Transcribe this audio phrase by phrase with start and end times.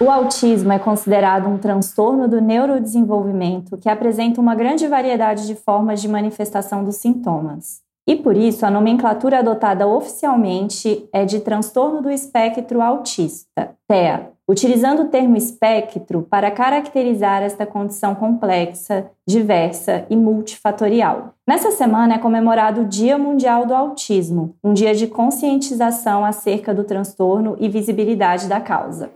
[0.00, 6.00] O autismo é considerado um transtorno do neurodesenvolvimento que apresenta uma grande variedade de formas
[6.00, 7.82] de manifestação dos sintomas.
[8.06, 15.02] E por isso, a nomenclatura adotada oficialmente é de transtorno do espectro autista, TEA, utilizando
[15.02, 21.34] o termo espectro para caracterizar esta condição complexa, diversa e multifatorial.
[21.46, 26.84] Nessa semana é comemorado o Dia Mundial do Autismo, um dia de conscientização acerca do
[26.84, 29.10] transtorno e visibilidade da causa.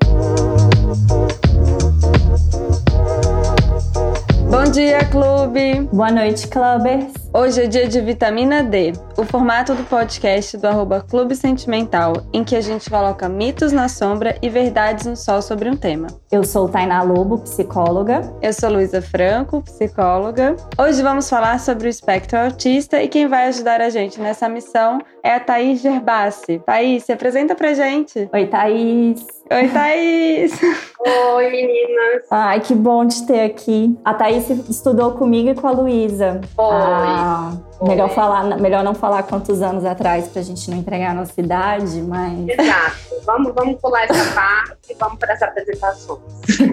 [4.50, 5.86] Bom dia, clube!
[5.92, 7.12] Boa noite, clubbers!
[7.34, 12.42] Hoje é dia de vitamina D, o formato do podcast do arroba Clube Sentimental, em
[12.42, 16.06] que a gente coloca mitos na sombra e verdades no sol sobre um tema.
[16.32, 18.22] Eu sou Tainá Lobo, psicóloga.
[18.40, 20.56] Eu sou Luísa Franco, psicóloga.
[20.78, 24.98] Hoje vamos falar sobre o espectro autista e quem vai ajudar a gente nessa missão
[25.28, 26.58] é a Thaís Gerbassi.
[26.64, 28.30] Thaís, se apresenta pra gente.
[28.32, 29.26] Oi, Thaís!
[29.50, 30.58] Oi, Thaís!
[31.36, 32.22] Oi, meninas!
[32.30, 33.94] Ai, que bom te ter aqui.
[34.02, 36.40] A Thaís estudou comigo e com a Luísa.
[36.56, 36.64] Oi!
[36.66, 37.52] Ah,
[37.82, 41.38] melhor, falar, melhor não falar quantos anos atrás para a gente não entregar a nossa
[41.38, 42.48] idade, mas.
[42.48, 42.96] Exato.
[43.26, 46.22] Vamos, vamos pular essa parte e vamos para as apresentações.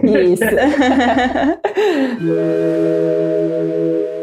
[0.01, 0.45] Isso.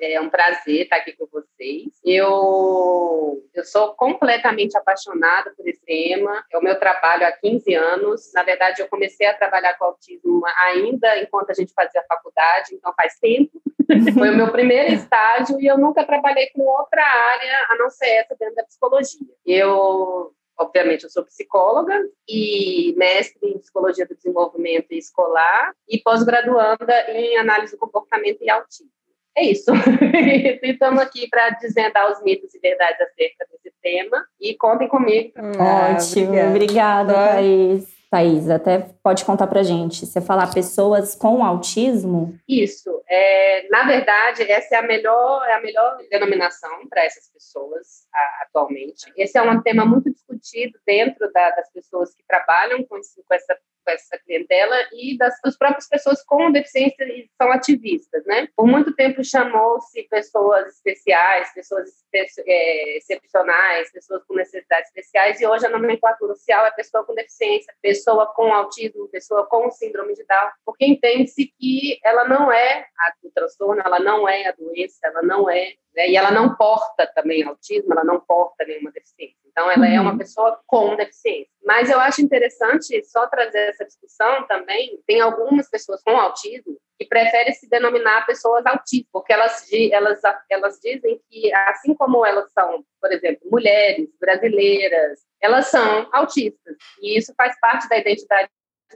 [0.00, 1.88] É um prazer estar aqui com vocês.
[2.04, 6.44] Eu, eu sou completamente apaixonada por esse tema.
[6.50, 8.32] É o meu trabalho há 15 anos.
[8.32, 12.92] Na verdade, eu comecei a trabalhar com autismo ainda enquanto a gente fazia faculdade, então
[12.96, 13.50] faz tempo.
[14.14, 18.08] Foi o meu primeiro estágio e eu nunca trabalhei com outra área a não ser
[18.08, 19.26] essa dentro da psicologia.
[19.44, 21.98] Eu obviamente, eu sou psicóloga
[22.28, 28.90] e mestre em psicologia do desenvolvimento escolar e pós-graduanda em análise do comportamento e autismo.
[29.36, 29.70] É isso.
[30.62, 34.24] e estamos aqui para desvendar os mitos e verdades acerca desse tema.
[34.40, 35.32] E contem comigo.
[35.36, 36.28] Ah, Ótimo.
[36.28, 38.00] Obrigada, obrigada Thaís.
[38.10, 40.04] Thaís, até pode contar para gente.
[40.04, 42.36] Você falar pessoas com autismo?
[42.48, 42.90] Isso.
[43.08, 48.44] É, na verdade, essa é a melhor, é a melhor denominação para essas pessoas a,
[48.44, 49.12] atualmente.
[49.16, 53.32] Esse é um tema muito discutido dentro da, das pessoas que trabalham com, esse, com
[53.32, 53.56] essa
[53.92, 58.48] essa clientela e das, das próprias pessoas com deficiência e são ativistas, né?
[58.56, 65.66] Por muito tempo chamou-se pessoas especiais, pessoas é, excepcionais, pessoas com necessidades especiais e hoje
[65.66, 70.50] a nomenclatura oficial é pessoa com deficiência, pessoa com autismo, pessoa com síndrome de Down,
[70.64, 75.22] porque entende-se que ela não é a do transtorno, ela não é a doença, ela
[75.22, 76.08] não é né?
[76.08, 79.36] E ela não porta também autismo, ela não porta nenhuma deficiência.
[79.46, 79.92] Então, ela uhum.
[79.92, 80.18] é uma uhum.
[80.18, 81.50] pessoa com deficiência.
[81.64, 85.00] Mas eu acho interessante só trazer essa discussão também.
[85.06, 90.78] Tem algumas pessoas com autismo que preferem se denominar pessoas autistas, porque elas, elas, elas
[90.80, 96.76] dizem que, assim como elas são, por exemplo, mulheres brasileiras, elas são autistas.
[97.02, 98.48] E isso faz parte da identidade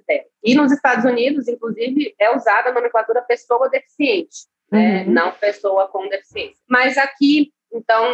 [0.06, 0.25] dela.
[0.43, 5.05] E nos Estados Unidos, inclusive, é usada a nomenclatura pessoa deficiente né?
[5.05, 5.13] uhum.
[5.13, 6.63] não pessoa com deficiência.
[6.69, 8.05] Mas aqui, então,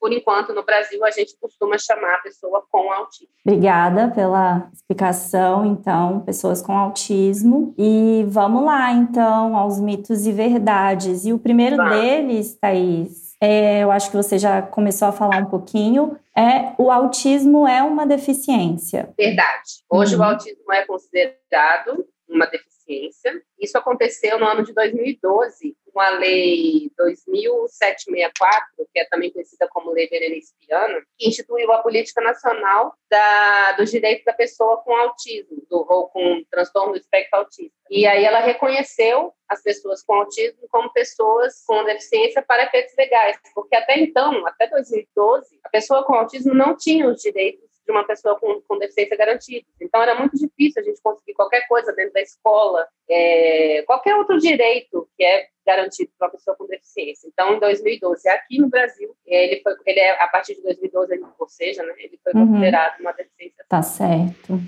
[0.00, 3.32] por enquanto, no Brasil, a gente costuma chamar a pessoa com autismo.
[3.44, 7.74] Obrigada pela explicação, então, pessoas com autismo.
[7.78, 11.24] E vamos lá, então, aos mitos e verdades.
[11.24, 12.00] E o primeiro Vai.
[12.00, 16.90] deles, Thaís, é, eu acho que você já começou a falar um pouquinho, é o
[16.90, 19.12] autismo é uma deficiência.
[19.16, 19.84] Verdade.
[19.88, 20.20] Hoje uhum.
[20.20, 23.42] o autismo é considerado uma deficiência ciência.
[23.58, 29.92] Isso aconteceu no ano de 2012, com a Lei 2764, que é também conhecida como
[29.92, 35.62] Lei Berenice Piano, que instituiu a Política Nacional da, dos Direitos da Pessoa com Autismo,
[35.68, 37.74] do, ou com transtorno do espectro autista.
[37.90, 43.38] E aí ela reconheceu as pessoas com autismo como pessoas com deficiência para efeitos legais,
[43.54, 48.04] porque até então, até 2012, a pessoa com autismo não tinha os direitos de uma
[48.04, 49.66] pessoa com, com deficiência garantida.
[49.80, 54.38] Então, era muito difícil a gente conseguir qualquer coisa dentro da escola, é, qualquer outro
[54.38, 57.28] direito que é garantido para uma pessoa com deficiência.
[57.28, 61.48] Então, em 2012, aqui no Brasil, ele foi, ele é a partir de 2012, ou
[61.48, 62.46] seja, né, ele foi uhum.
[62.46, 63.64] considerado uma deficiência.
[63.68, 64.60] Tá certo.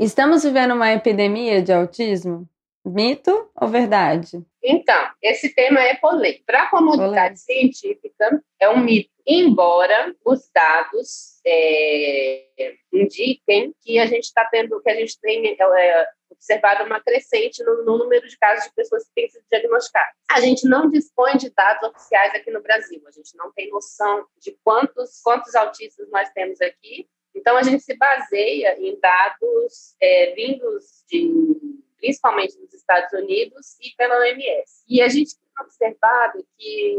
[0.00, 2.48] Estamos vivendo uma epidemia de autismo?
[2.84, 4.42] Mito ou verdade?
[4.62, 6.44] Então, esse tema é polêmico.
[6.44, 14.24] Para a comunidade científica, é um mito, embora os dados é, indiquem que a gente
[14.24, 18.64] está tendo, que a gente tem é, observado uma crescente no, no, número de casos
[18.64, 20.14] de pessoas que têm sido diagnosticadas.
[20.30, 24.26] A gente não dispõe de dados oficiais aqui no Brasil, a gente não tem noção
[24.38, 30.32] de quantos, quantos autistas nós temos aqui, então a gente se baseia em dados é,
[30.34, 34.82] vindos de principalmente nos Estados Unidos e pela OMS.
[34.88, 36.96] E a gente tem observado que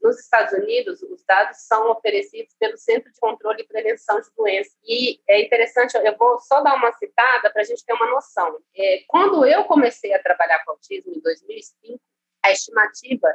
[0.00, 4.76] nos Estados Unidos os dados são oferecidos pelo Centro de Controle e Prevenção de Doenças.
[4.84, 8.58] E é interessante, eu vou só dar uma citada para a gente ter uma noção.
[8.76, 12.00] É, quando eu comecei a trabalhar com autismo em 2005,
[12.44, 13.28] a estimativa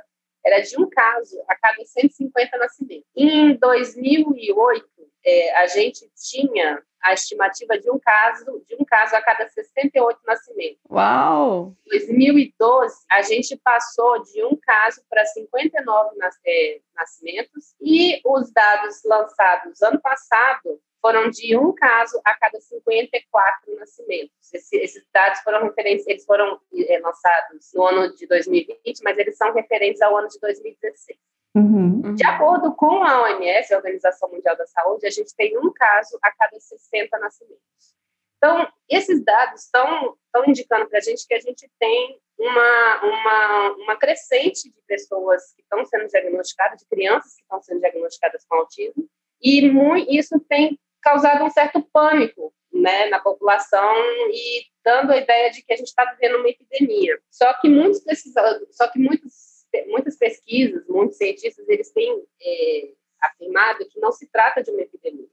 [0.48, 3.06] era de um caso a cada 150 nascimentos.
[3.16, 4.88] Em 2008,
[5.26, 10.20] é, a gente tinha a estimativa de um caso de um caso a cada 68
[10.26, 10.80] nascimentos.
[10.90, 11.76] Uau!
[11.86, 18.52] Em 2012, a gente passou de um caso para 59 nas, é, nascimentos e os
[18.52, 24.54] dados lançados ano passado foram de um caso a cada 54 nascimentos.
[24.54, 29.38] Esse, esses dados foram referentes, eles foram é, lançados no ano de 2020, mas eles
[29.38, 31.18] são referentes ao ano de 2016.
[31.56, 32.14] Uhum.
[32.14, 36.20] De acordo com a OMS, a Organização Mundial da Saúde, a gente tem um caso
[36.22, 37.96] a cada 60 nascimentos.
[38.36, 43.72] Então, esses dados estão, estão indicando para a gente que a gente tem uma, uma,
[43.78, 48.58] uma crescente de pessoas que estão sendo diagnosticadas, de crianças que estão sendo diagnosticadas com
[48.58, 49.10] autismo,
[49.42, 53.96] e muito, isso tem causado um certo pânico né, na população
[54.32, 57.20] e dando a ideia de que a gente está vivendo uma epidemia.
[57.30, 58.34] Só que muitos desses,
[58.72, 59.58] só que muitos
[59.88, 65.28] muitas pesquisas, muitos cientistas, eles têm é, afirmado que não se trata de uma epidemia,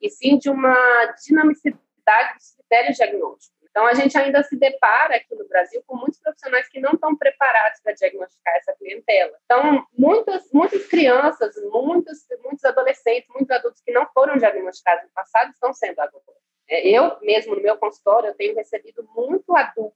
[0.00, 3.55] e sim de uma dinamicidade dos critérios diagnósticos.
[3.76, 7.14] Então, a gente ainda se depara aqui no Brasil com muitos profissionais que não estão
[7.14, 9.36] preparados para diagnosticar essa clientela.
[9.44, 15.50] Então, muitas, muitas crianças, muitos, muitos adolescentes, muitos adultos que não foram diagnosticados no passado
[15.50, 16.24] estão sendo agora.
[16.66, 19.94] É, eu mesmo, no meu consultório, eu tenho recebido muito adulto,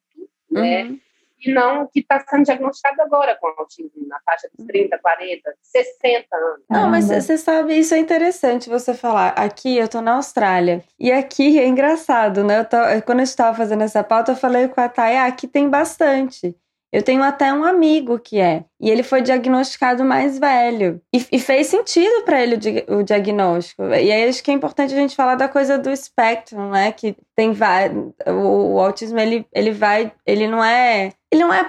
[0.51, 1.01] né, uhum.
[1.41, 6.37] E não que está sendo diagnosticado agora com autismo, na faixa dos 30, 40, 60
[6.37, 6.65] anos.
[6.69, 9.29] Não, mas você sabe, isso é interessante você falar.
[9.31, 12.61] Aqui, eu estou na Austrália, e aqui é engraçado, né?
[12.61, 12.77] Eu tô,
[13.07, 16.57] quando eu estava fazendo essa pauta, eu falei com a Thay, ah, aqui tem bastante.
[16.93, 21.01] Eu tenho até um amigo que é, e ele foi diagnosticado mais velho.
[21.15, 22.57] E, e fez sentido para ele
[22.89, 23.85] o, o, diagnóstico.
[23.85, 26.91] E aí acho que é importante a gente falar da coisa do espectro, né?
[26.91, 27.53] Que tem
[28.27, 31.65] o, o autismo ele, ele vai, ele não é ele não é,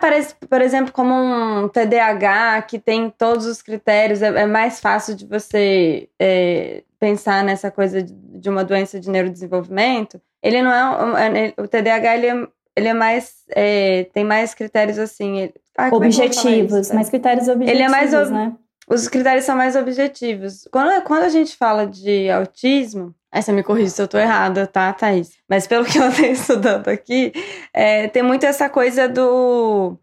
[0.50, 5.26] por exemplo, como um TDAH que tem todos os critérios, é, é mais fácil de
[5.26, 10.20] você é, pensar nessa coisa de uma doença de neurodesenvolvimento.
[10.42, 10.72] Ele não
[11.16, 11.48] é.
[11.48, 13.44] é o TDAH ele é, ele é mais.
[13.50, 15.52] É, tem mais critérios assim.
[15.78, 17.72] Ah, é objetivos, mais critérios objetivos.
[17.72, 18.12] Ele é mais.
[18.32, 18.54] Né?
[18.88, 20.68] Os critérios são mais objetivos.
[20.72, 24.92] Quando, quando a gente fala de autismo, essa me corrija se eu tô errada, tá,
[24.92, 25.32] Thaís?
[25.48, 27.32] Mas pelo que eu tenho estudando aqui,
[27.74, 29.98] é, tem muito essa coisa do.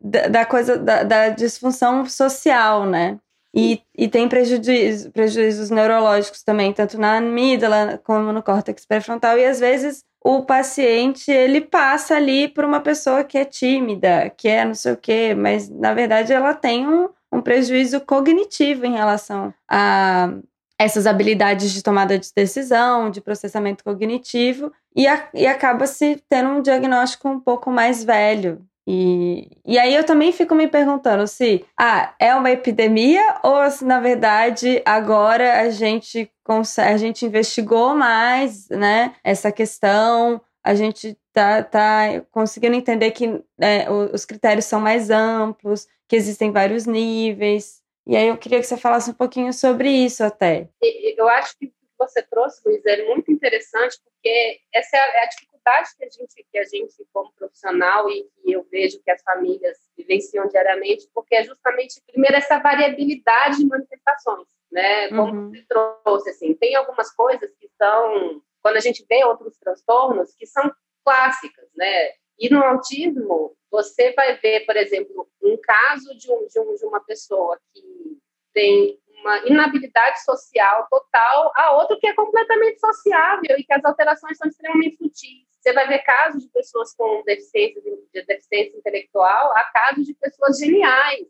[0.00, 3.18] da, da coisa da, da, disfunção social, né?
[3.54, 9.36] E, e tem prejuízos, prejuízos neurológicos também, tanto na amígdala como no córtex pré-frontal.
[9.36, 14.48] E às vezes o paciente ele passa ali por uma pessoa que é tímida, que
[14.48, 18.94] é não sei o quê, mas na verdade ela tem um, um prejuízo cognitivo em
[18.94, 20.32] relação a
[20.78, 26.48] essas habilidades de tomada de decisão, de processamento cognitivo, e, a, e acaba se tendo
[26.48, 28.64] um diagnóstico um pouco mais velho.
[28.88, 33.84] E, e aí eu também fico me perguntando se ah, é uma epidemia ou se,
[33.84, 36.30] na verdade, agora a gente,
[36.78, 43.90] a gente investigou mais né, essa questão, a gente tá, tá conseguindo entender que é,
[43.90, 47.82] os critérios são mais amplos, que existem vários níveis.
[48.06, 50.68] E aí eu queria que você falasse um pouquinho sobre isso até.
[50.82, 55.26] Eu acho que o que você trouxe, Luiz, é muito interessante, porque essa é a
[55.26, 59.22] dificuldade que a gente, que a gente como profissional, e que eu vejo que as
[59.22, 65.08] famílias vivenciam diariamente, porque é justamente, primeiro, essa variabilidade de manifestações, né?
[65.08, 65.50] Como uhum.
[65.50, 70.46] você trouxe, assim, tem algumas coisas que são, quando a gente vê outros transtornos, que
[70.46, 70.70] são
[71.04, 72.12] clássicas, né?
[72.38, 76.84] E no autismo, você vai ver, por exemplo, um caso de, um, de, um, de
[76.86, 78.18] uma pessoa que
[78.52, 84.38] tem uma inabilidade social total, a outro que é completamente sociável e que as alterações
[84.38, 85.46] são extremamente sutis.
[85.60, 90.58] Você vai ver casos de pessoas com deficiência, de deficiência intelectual, há casos de pessoas
[90.58, 91.26] geniais,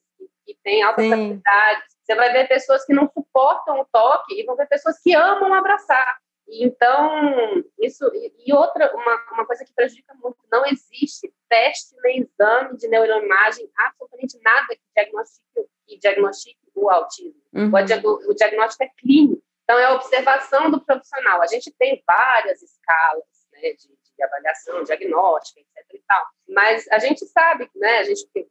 [0.46, 1.12] que, têm altas Sim.
[1.12, 1.96] habilidades.
[2.02, 5.52] Você vai ver pessoas que não suportam o toque e vão ver pessoas que amam
[5.52, 6.18] abraçar.
[6.50, 8.04] Então, isso.
[8.45, 13.71] E outra, uma, uma coisa que prejudica muito: não existe teste nem exame de neuroimagem,
[13.76, 17.40] absolutamente nada que diagnostique, que diagnostique o autismo.
[17.52, 17.71] Uhum.
[17.71, 19.42] O, o diagnóstico é clínico.
[19.64, 21.40] Então, é a observação do profissional.
[21.40, 25.95] A gente tem várias escalas né, de, de avaliação, diagnóstica, etc.
[25.95, 26.26] E tal.
[26.49, 28.50] Mas a gente sabe, né, a gente que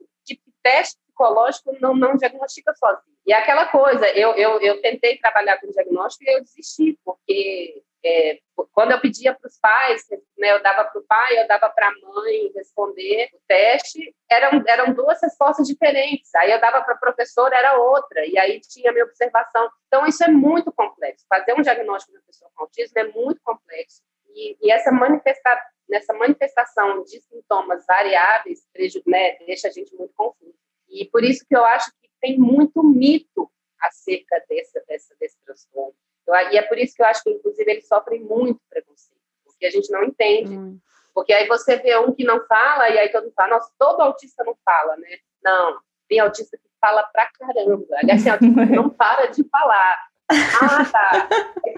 [0.63, 3.15] teste psicológico não, não diagnostica sozinho.
[3.25, 7.83] E é aquela coisa, eu, eu, eu tentei trabalhar com diagnóstico e eu desisti, porque
[8.03, 8.39] é,
[8.71, 10.05] quando eu pedia para os pais,
[10.37, 14.63] né, eu dava para o pai, eu dava para a mãe responder o teste, eram,
[14.67, 16.33] eram duas respostas diferentes.
[16.35, 19.69] Aí eu dava para a professora, era outra, e aí tinha a minha observação.
[19.87, 21.25] Então, isso é muito complexo.
[21.27, 24.01] Fazer um diagnóstico de uma pessoa com autismo é muito complexo.
[24.33, 28.59] E, e essa manifesta, nessa manifestação de sintomas variáveis
[29.05, 30.53] né, deixa a gente muito confuso.
[30.89, 35.95] E por isso que eu acho que tem muito mito acerca desse, desse, desse transtorno.
[36.29, 39.65] Eu, e é por isso que eu acho que, inclusive, eles sofrem muito preconceito, porque
[39.65, 40.57] a gente não entende.
[40.57, 40.79] Hum.
[41.13, 44.01] Porque aí você vê um que não fala, e aí todo mundo fala, nossa, todo
[44.01, 45.17] autista não fala, né?
[45.43, 47.85] Não, tem autista que fala pra caramba.
[47.97, 49.97] Aliás, tem autista que não para de falar.
[50.31, 51.27] Ah, tá.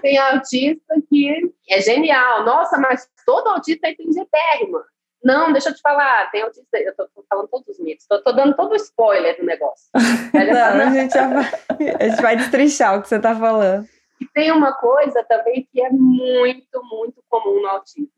[0.00, 2.44] Tem autista que é genial.
[2.44, 4.82] Nossa, mas todo autista é intangibérrimo.
[5.24, 8.20] Não, deixa eu te falar, tem autista, eu tô, tô falando todos os mitos, tô,
[8.20, 9.88] tô, dando todo o spoiler do negócio.
[10.34, 13.88] não, a, gente vai, a gente vai destrinchar o que você tá falando.
[14.22, 18.08] E tem uma coisa também que é muito, muito comum no autismo.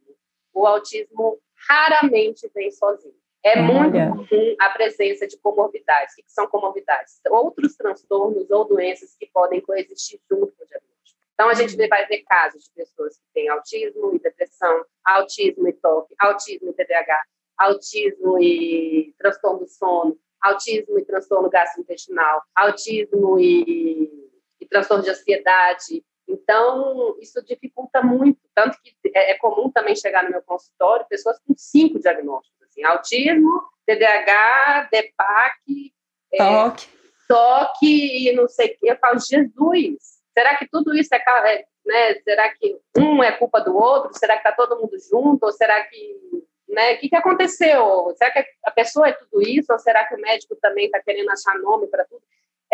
[0.52, 3.14] O autismo raramente vem sozinho.
[3.42, 6.12] É muito comum a presença de comorbidades.
[6.12, 7.20] O que são comorbidades?
[7.30, 11.20] Outros transtornos ou doenças que podem coexistir junto com o diagnóstico.
[11.32, 15.72] Então, a gente vai ver casos de pessoas que têm autismo e depressão, autismo e
[15.72, 17.22] toque, autismo e TDAH,
[17.56, 24.33] autismo e transtorno do sono, autismo e transtorno gastrointestinal, autismo e e
[24.74, 26.04] transtorno de ansiedade.
[26.26, 28.40] Então, isso dificulta muito.
[28.54, 32.82] Tanto que é, é comum também chegar no meu consultório pessoas com cinco diagnósticos: assim,
[32.82, 35.94] autismo, TDAH, DEPAC,
[36.36, 36.88] toque.
[36.88, 38.90] É, toque e não sei o quê.
[38.90, 43.60] Eu falo, Jesus, será que tudo isso é, é né, será que um é culpa
[43.60, 44.10] do outro?
[44.18, 45.44] Será que está todo mundo junto?
[45.44, 46.20] Ou será que,
[46.68, 48.12] né, o que, que aconteceu?
[48.16, 49.72] Será que a pessoa é tudo isso?
[49.72, 52.22] Ou será que o médico também está querendo achar nome para tudo?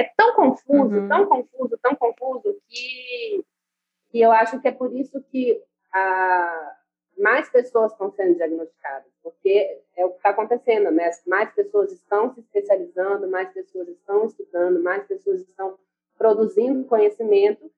[0.01, 1.09] É tão confuso, uhum.
[1.09, 3.45] tão confuso, tão confuso, que,
[4.11, 6.77] que eu acho que é por isso que a,
[7.19, 11.11] mais pessoas estão sendo diagnosticadas, porque é o que está acontecendo, né?
[11.27, 15.79] Mais pessoas estão se especializando, mais pessoas estão estudando, mais pessoas estão
[16.17, 17.71] produzindo conhecimento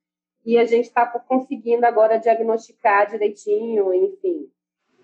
[0.45, 4.49] e a gente está conseguindo agora diagnosticar direitinho, enfim.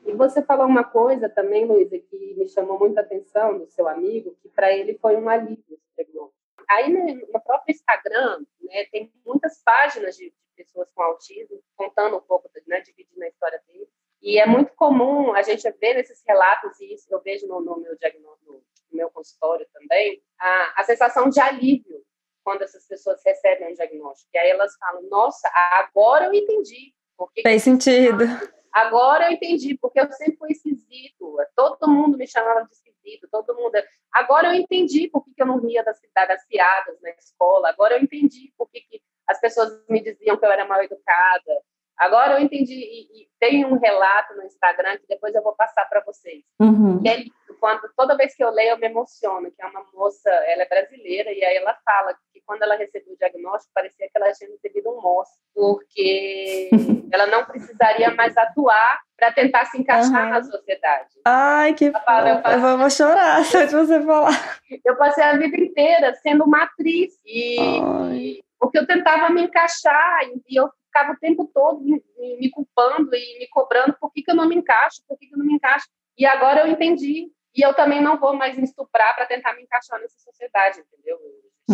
[0.07, 4.37] E você falou uma coisa também, Luísa, que me chamou muita atenção do seu amigo,
[4.41, 6.38] que para ele foi um alívio esse diagnóstico
[6.69, 12.51] Aí no, próprio Instagram, né, tem muitas páginas de, pessoas com autismo contando um pouco,
[12.67, 13.89] né, dividindo a história deles.
[14.21, 17.79] E é muito comum a gente ver nesses relatos, e isso eu vejo no, no
[17.79, 22.03] meu diagnóstico, no, meu consultório também, a, a sensação de alívio
[22.43, 24.31] quando essas pessoas recebem um diagnóstico.
[24.35, 26.95] E aí elas falam, nossa, agora eu entendi.
[27.17, 28.25] Porque Faz sentido.
[28.73, 31.37] Agora eu entendi, porque eu sempre fui esquisito.
[31.57, 33.73] Todo mundo me chamava de esquisito, todo mundo.
[34.13, 37.69] Agora eu entendi por que, eu não ria das, das piadas na escola.
[37.69, 41.63] Agora eu entendi por que, que as pessoas me diziam que eu era mal educada.
[41.97, 45.85] Agora eu entendi, e, e, tem um relato no Instagram que depois eu vou passar
[45.89, 46.45] para vocês.
[46.61, 47.03] Uhum.
[47.03, 47.25] Que é
[47.59, 50.69] quando toda vez que eu leio eu me emociono, que é uma moça, ela é
[50.69, 54.51] brasileira, e aí ela fala que quando ela recebeu o diagnóstico, parecia que ela tinha
[54.51, 56.71] recebido um moço, porque
[57.13, 60.31] ela não precisaria mais atuar para tentar se encaixar uhum.
[60.31, 61.09] na sociedade.
[61.25, 62.71] Ai, que fala, eu, passei...
[62.71, 64.61] eu, vou chorar só de você falar.
[64.85, 70.59] Eu passei a vida inteira sendo uma atriz, e, porque eu tentava me encaixar, e
[70.59, 72.03] eu ficava o tempo todo me,
[72.39, 75.35] me culpando e me cobrando por que, que eu não me encaixo, por que, que
[75.35, 75.87] eu não me encaixo.
[76.17, 77.31] E agora eu entendi.
[77.59, 81.19] E eu também não vou mais me estuprar para tentar me encaixar nessa sociedade, entendeu?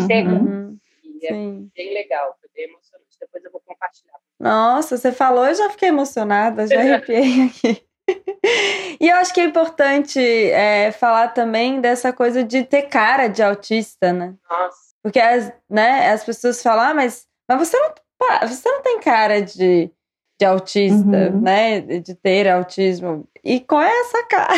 [0.06, 0.30] Chega.
[0.30, 0.78] Uhum.
[1.04, 1.70] E é Sim.
[1.76, 3.18] bem legal, foi bem emocionante.
[3.20, 4.14] Depois eu vou compartilhar.
[4.40, 7.86] Nossa, você falou, eu já fiquei emocionada, já arrepiei aqui.
[8.98, 13.42] e eu acho que é importante é, falar também dessa coisa de ter cara de
[13.42, 14.34] autista, né?
[14.48, 14.94] Nossa.
[15.02, 17.92] Porque as, né, as pessoas falam, ah, mas, mas você não
[18.48, 19.90] você não tem cara de,
[20.40, 21.42] de autista, uhum.
[21.42, 21.80] né?
[21.80, 23.28] De ter autismo.
[23.44, 24.54] E qual é essa cara?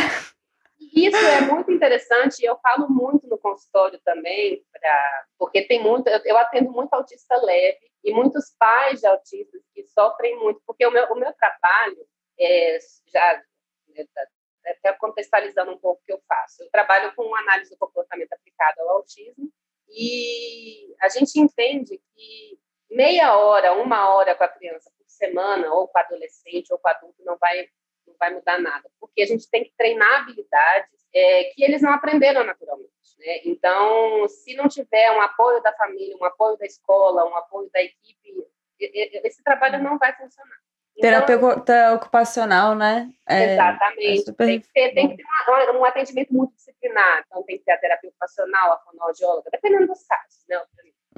[0.96, 6.08] Isso é muito interessante e eu falo muito no consultório também, pra, porque tem muito,
[6.08, 10.86] eu, eu, atendo muito autista leve e muitos pais de autistas que sofrem muito, porque
[10.86, 12.08] o meu, o meu trabalho,
[12.40, 12.78] é,
[13.12, 13.42] já
[13.88, 14.26] né, tá,
[14.68, 18.80] até contextualizando um pouco o que eu faço, eu trabalho com análise do comportamento aplicado
[18.80, 19.52] ao autismo
[19.90, 22.58] e a gente entende que
[22.90, 26.88] meia hora, uma hora com a criança por semana, ou com o adolescente, ou com
[26.88, 27.68] o adulto, não vai,
[28.16, 28.88] não vai mudar nada.
[28.98, 32.90] Porque a gente tem que treinar habilidades é, que eles não aprenderam naturalmente.
[33.18, 33.40] Né?
[33.44, 37.82] Então, se não tiver um apoio da família, um apoio da escola, um apoio da
[37.82, 38.46] equipe,
[38.78, 40.56] esse trabalho não vai funcionar.
[40.98, 43.10] Então, Terapeuta ocupacional, né?
[43.28, 44.22] É, exatamente.
[44.22, 44.46] É super...
[44.46, 47.22] tem, que ter, tem que ter um, um, atendimento multidisciplinar.
[47.26, 50.62] Então, tem que ter a terapia ocupacional, a fonoaudióloga, dependendo dos casos, né?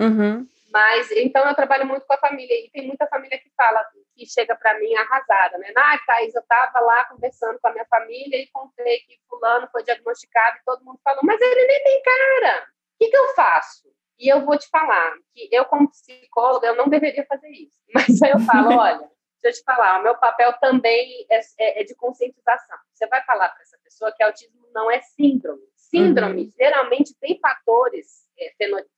[0.00, 0.46] Uhum.
[0.70, 3.82] Mas então eu trabalho muito com a família e tem muita família que fala
[4.14, 5.72] que chega para mim arrasada, né?
[5.76, 9.82] Ah, Thaís, eu estava lá conversando com a minha família e contei que fulano foi
[9.82, 12.62] diagnosticado e todo mundo falou, mas ele nem tem cara.
[12.64, 13.88] O que, que eu faço?
[14.18, 17.78] E eu vou te falar que eu, como psicóloga, eu não deveria fazer isso.
[17.94, 19.08] Mas aí eu falo, olha,
[19.40, 22.76] deixa eu te falar, o meu papel também é, é, é de conscientização.
[22.92, 25.62] Você vai falar para essa pessoa que autismo não é síndrome.
[25.76, 26.52] Síndrome uhum.
[26.58, 28.52] geralmente tem fatores é,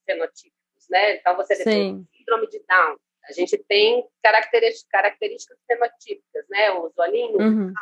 [0.07, 0.60] fenotípicos,
[0.91, 1.17] né?
[1.17, 2.97] Então você tem síndrome de Down.
[3.29, 6.73] A gente tem características, características fenotípicas, né?
[6.73, 7.73] Os olhinhos, uhum.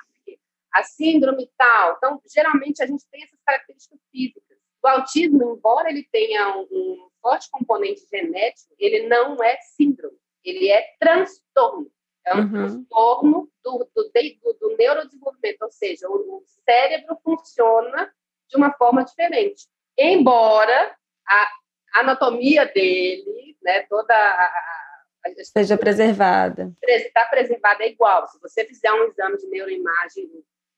[0.73, 1.97] a síndrome tal.
[1.97, 4.59] Então, geralmente a gente tem essas características físicas.
[4.83, 10.69] O autismo, embora ele tenha um, um forte componente genético, ele não é síndrome, ele
[10.69, 11.91] é transtorno.
[12.25, 12.51] É um uhum.
[12.51, 18.13] transtorno do, do, do, do, neurodesenvolvimento, ou seja, o, o, cérebro funciona
[18.49, 19.67] de uma forma diferente.
[19.97, 20.95] Embora
[21.27, 21.51] a
[21.95, 26.73] anatomia dele, né, toda a, a, a seja preservada.
[26.83, 28.27] Está preservada é igual.
[28.29, 30.31] Se você fizer um exame de neuroimagem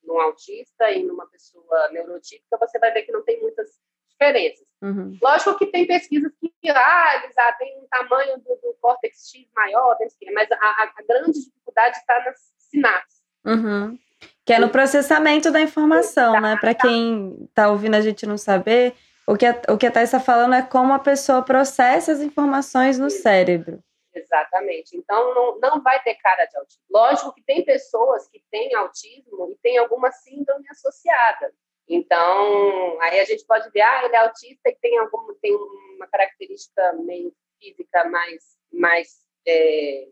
[0.03, 3.67] num autista e numa pessoa neurotípica, você vai ver que não tem muitas
[4.09, 4.65] diferenças.
[4.81, 5.17] Uhum.
[5.21, 9.47] Lógico que tem pesquisas que ah, eles ah, têm um tamanho do, do córtex X
[9.55, 9.97] maior,
[10.33, 13.21] mas a, a, grande dificuldade está nas sinapses.
[13.45, 13.97] Uhum.
[14.45, 16.57] Que é no processamento da informação, né?
[16.59, 18.95] Para quem está ouvindo a gente não saber,
[19.31, 22.19] o que a, o que a Thais está falando é como a pessoa processa as
[22.19, 23.81] informações no cérebro.
[24.13, 24.97] Exatamente.
[24.97, 26.83] Então, não, não vai ter cara de autismo.
[26.89, 31.53] Lógico que tem pessoas que têm autismo e têm alguma síndrome associada.
[31.87, 36.07] Então, aí a gente pode ver, ah, ele é autista e tem, algum, tem uma
[36.07, 39.07] característica meio física mais, mais
[39.47, 40.07] é,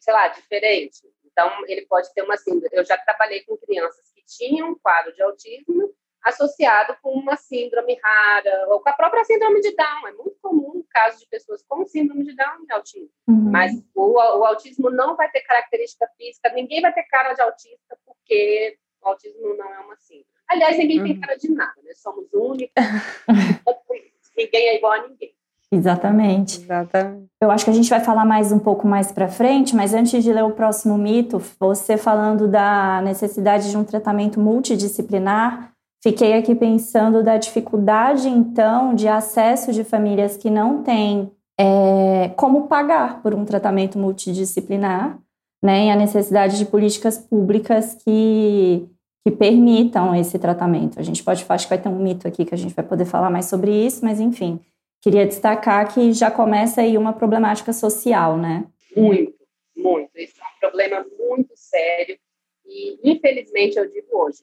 [0.00, 1.02] sei lá, diferente.
[1.22, 2.68] Então, ele pode ter uma síndrome.
[2.72, 5.94] Eu já trabalhei com crianças que tinham um quadro de autismo
[6.24, 10.08] associado com uma síndrome rara, ou com a própria síndrome de Down.
[10.08, 13.10] É muito comum o caso de pessoas com síndrome de Down e autismo.
[13.28, 13.50] Uhum.
[13.50, 17.98] Mas o, o, autismo não vai ter característica física, ninguém vai ter cara de autista,
[18.06, 20.26] porque o autismo não é uma síndrome.
[20.48, 21.04] Aliás, ninguém uhum.
[21.04, 21.92] tem cara de nada, né?
[21.94, 22.72] Somos únicos,
[24.36, 25.34] ninguém é igual a ninguém.
[25.70, 26.60] Exatamente.
[26.60, 27.28] Exatamente.
[27.40, 30.22] Eu acho que a gente vai falar mais um pouco mais para frente, mas antes
[30.22, 35.73] de ler o próximo mito, você falando da necessidade de um tratamento multidisciplinar,
[36.04, 42.68] fiquei aqui pensando da dificuldade, então, de acesso de famílias que não têm é, como
[42.68, 45.18] pagar por um tratamento multidisciplinar,
[45.64, 48.86] né, e a necessidade de políticas públicas que
[49.26, 51.00] que permitam esse tratamento.
[51.00, 53.06] A gente pode, acho que vai ter um mito aqui que a gente vai poder
[53.06, 54.60] falar mais sobre isso, mas enfim,
[55.00, 58.66] queria destacar que já começa aí uma problemática social, né?
[58.94, 59.32] Muito,
[59.74, 60.10] muito.
[60.14, 62.18] Isso é um problema muito sério
[62.66, 64.42] e, infelizmente, eu digo hoje,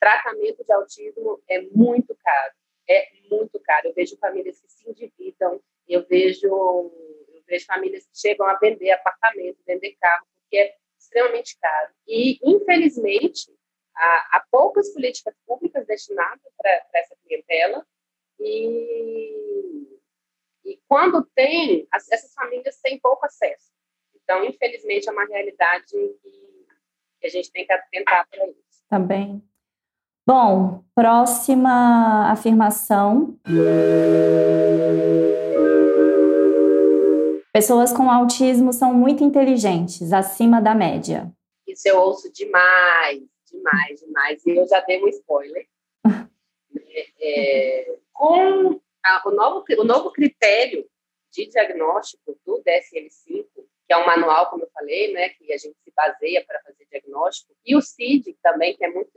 [0.00, 2.54] tratamento de autismo é muito caro.
[2.88, 3.88] É muito caro.
[3.88, 8.90] Eu vejo famílias que se endividam, eu vejo, eu vejo famílias que chegam a vender
[8.90, 11.92] apartamento, vender carro, porque é extremamente caro.
[12.08, 13.52] E, infelizmente,
[13.94, 17.86] há, há poucas políticas públicas destinadas para essa clientela
[18.38, 19.98] e,
[20.64, 23.70] e quando tem, as, essas famílias têm pouco acesso.
[24.14, 26.66] Então, infelizmente, é uma realidade que,
[27.20, 28.84] que a gente tem que atentar para isso.
[28.88, 29.49] Tá.
[30.32, 33.36] Bom, próxima afirmação.
[37.52, 41.28] Pessoas com autismo são muito inteligentes, acima da média.
[41.66, 44.46] Isso eu ouço demais demais, demais.
[44.46, 45.66] E eu já dei um spoiler.
[47.18, 50.88] é, é, com a, o, novo, o novo critério
[51.32, 53.46] de diagnóstico do DSM-5,
[53.90, 56.86] que é um manual, como eu falei, né, que a gente se baseia para fazer
[56.88, 59.10] diagnóstico, e o CID também, que é muito,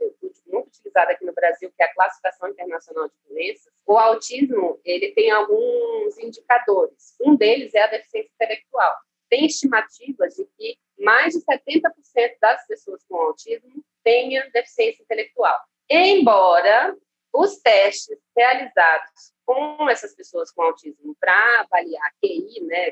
[0.48, 5.12] muito utilizado aqui no Brasil, que é a Classificação Internacional de Doenças, o autismo ele
[5.12, 7.14] tem alguns indicadores.
[7.24, 8.96] Um deles é a deficiência intelectual.
[9.30, 11.92] Tem estimativas de que mais de 70%
[12.40, 15.56] das pessoas com autismo tenha deficiência intelectual.
[15.88, 16.96] Embora
[17.32, 22.90] os testes realizados com essas pessoas com autismo para avaliar QI, né,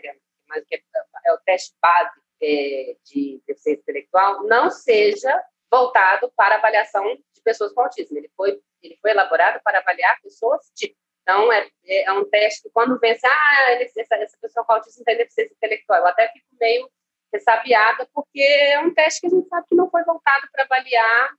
[0.48, 0.82] mas que é,
[1.26, 7.72] é o teste base é, de deficiência intelectual, não seja voltado para avaliação de pessoas
[7.72, 8.18] com autismo.
[8.18, 10.96] Ele foi, ele foi elaborado para avaliar pessoas tipo.
[11.22, 15.16] Então, é, é um teste que quando vence, ah, essa, essa pessoa com autismo tem
[15.16, 16.90] deficiência intelectual, eu até fico meio
[17.32, 21.30] ressabiada, porque é um teste que a gente sabe que não foi voltado para avaliar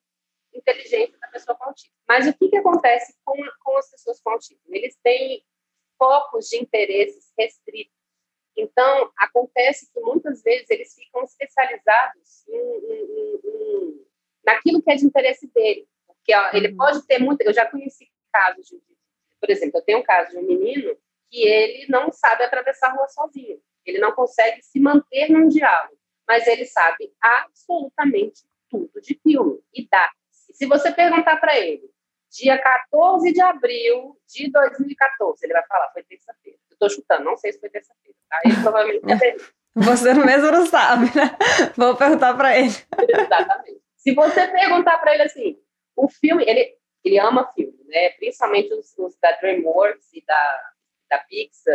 [0.54, 1.94] inteligência da pessoa com autismo.
[2.08, 4.64] Mas o que, que acontece com, com as pessoas com autismo?
[4.70, 5.44] Eles têm
[5.98, 7.94] focos de interesses restritos.
[8.56, 14.06] Então, acontece que muitas vezes eles ficam especializados em, em, em,
[14.46, 15.88] naquilo que é de interesse dele.
[16.06, 16.78] Porque ó, ele uhum.
[16.78, 17.42] pode ter muito.
[17.42, 18.82] Eu já conheci casos de.
[19.40, 20.96] Por exemplo, eu tenho um caso de um menino
[21.30, 23.60] que ele não sabe atravessar a rua sozinho.
[23.86, 29.86] ele não consegue se manter num diálogo, mas ele sabe absolutamente tudo de filme e
[29.88, 30.16] datas.
[30.50, 31.93] E se você perguntar para ele,
[32.34, 36.58] dia 14 de abril de 2014, ele vai falar, foi terça-feira.
[36.70, 38.40] Eu estou chutando, não sei se foi terça-feira, tá?
[38.44, 39.36] Ele provavelmente vai
[39.76, 41.36] Você mesmo não sabe, né?
[41.76, 42.74] Vou perguntar para ele.
[43.08, 43.82] Exatamente.
[43.98, 45.58] Se você perguntar para ele assim,
[45.96, 48.10] o filme, ele, ele ama filme, né?
[48.12, 50.72] Principalmente os, os da DreamWorks e da,
[51.10, 51.74] da Pixar,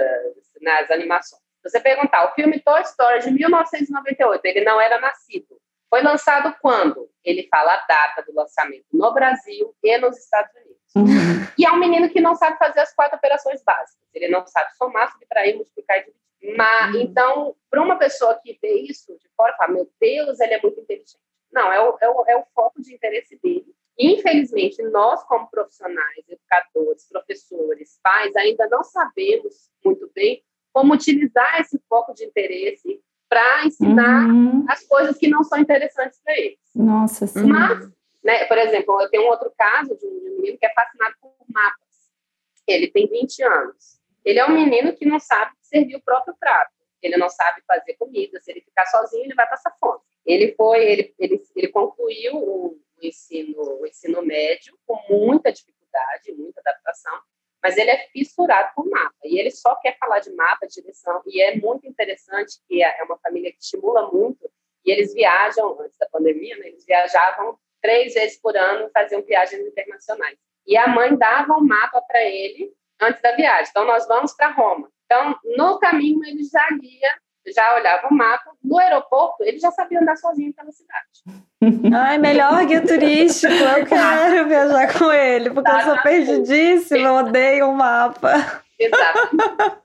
[0.61, 1.42] nas animações.
[1.62, 5.61] Se você perguntar, o filme Toy Story de 1998, ele não era nascido.
[5.90, 7.11] Foi lançado quando?
[7.24, 10.79] Ele fala a data do lançamento no Brasil e nos Estados Unidos.
[10.96, 11.48] Uhum.
[11.59, 14.07] E é um menino que não sabe fazer as quatro operações básicas.
[14.14, 16.57] Ele não sabe somar, subtrair, multiplicar e dividir.
[16.57, 17.01] Mas, uhum.
[17.01, 20.81] Então, para uma pessoa que vê isso de fora, fala, meu Deus, ele é muito
[20.81, 21.18] inteligente.
[21.53, 23.74] Não, é o, é o, é o foco de interesse dele.
[23.98, 31.81] Infelizmente, nós, como profissionais, educadores, professores, pais, ainda não sabemos muito bem como utilizar esse
[31.88, 34.64] foco de interesse para ensinar uhum.
[34.69, 36.59] as coisas que não são interessantes para eles.
[36.75, 37.45] Nossa, sim.
[37.45, 37.91] Mas,
[38.25, 41.35] né, por exemplo, eu tenho um outro caso de um menino que é fascinado por
[41.49, 41.79] mapas.
[42.67, 44.01] Ele tem 20 anos.
[44.25, 46.73] Ele é um menino que não sabe servir o próprio prato.
[47.03, 48.41] Ele não sabe fazer comida.
[48.41, 50.01] Se ele ficar sozinho, ele vai passar fome.
[50.27, 56.33] Ele foi, ele, ele, ele concluiu o, o ensino, o ensino médio com muita dificuldade,
[56.33, 57.19] muita adaptação,
[57.68, 61.42] mas ele é fissurado por mapa e ele só quer falar de mapa, direção e
[61.42, 64.50] é muito interessante que é, é uma família que estimula muito
[64.87, 69.66] e eles viajam antes da pandemia, né, eles viajavam três vezes por ano, faziam viagens
[69.66, 73.68] internacionais e a mãe dava um mapa para ele antes da viagem.
[73.68, 74.90] Então nós vamos para Roma.
[75.04, 77.20] Então no caminho ele já guia
[77.53, 78.51] já olhava o mapa.
[78.63, 81.23] No aeroporto, ele já sabia andar sozinho pela cidade.
[81.95, 83.53] Ai, melhor guia turístico.
[83.53, 88.63] Eu quero viajar com ele, porque eu sou perdidíssima, eu odeio o mapa.
[88.79, 89.19] Exato.
[89.35, 89.81] Então,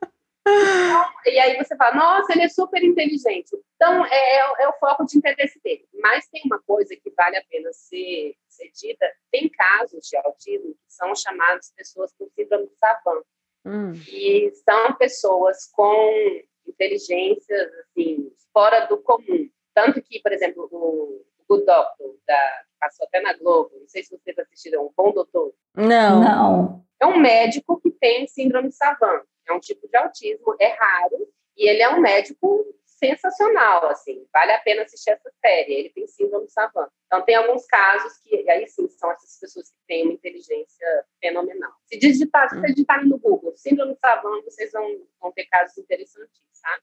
[1.26, 3.50] e aí você fala, nossa, ele é super inteligente.
[3.76, 5.88] Então, é, é, é, o foco de interesse dele.
[6.02, 9.06] Mas tem uma coisa que vale a pena ser, ser dita.
[9.32, 13.24] Tem casos de autismo que são chamados pessoas com síndrome de Savant.
[13.66, 13.94] Hum.
[14.10, 19.50] E são pessoas com inteligências assim, fora do comum.
[19.74, 24.04] Tanto que, por exemplo, o Good Doctor, da, que passou até na Globo, não sei
[24.04, 25.54] se vocês assistiram, um Bom Doutor.
[25.76, 26.20] Não.
[26.20, 26.86] Não.
[27.00, 29.24] É um médico que tem síndrome de Savant.
[29.48, 32.66] É um tipo de autismo, é raro, e ele é um médico
[33.04, 35.74] sensacional, assim, vale a pena assistir essa série.
[35.74, 36.90] Ele tem síndrome de Savant.
[37.08, 40.88] Então, tem alguns casos que, aí sim, são essas pessoas que têm uma inteligência
[41.20, 41.72] fenomenal.
[41.86, 46.42] Se digitar, se digitarem no Google síndrome de Savant, vocês vão, vão ter casos interessantes,
[46.62, 46.80] tá?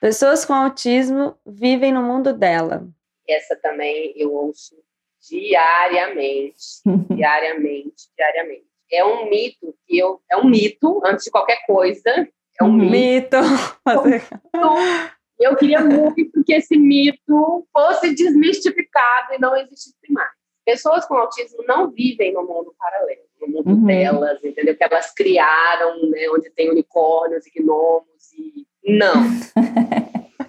[0.00, 2.86] Pessoas com autismo vivem no mundo dela.
[3.28, 4.76] Essa também eu ouço
[5.20, 6.82] diariamente,
[7.14, 12.28] diariamente, diariamente é um mito que eu é um mito antes de qualquer coisa.
[12.60, 13.36] É um mito.
[13.36, 14.26] mito.
[15.38, 20.30] Eu queria muito que esse mito fosse desmistificado e não existisse mais.
[20.66, 23.86] Pessoas com autismo não vivem no mundo paralelo, no mundo uhum.
[23.86, 24.76] delas, entendeu?
[24.76, 29.14] Que elas criaram, né, onde tem unicórnios e gnomos e não.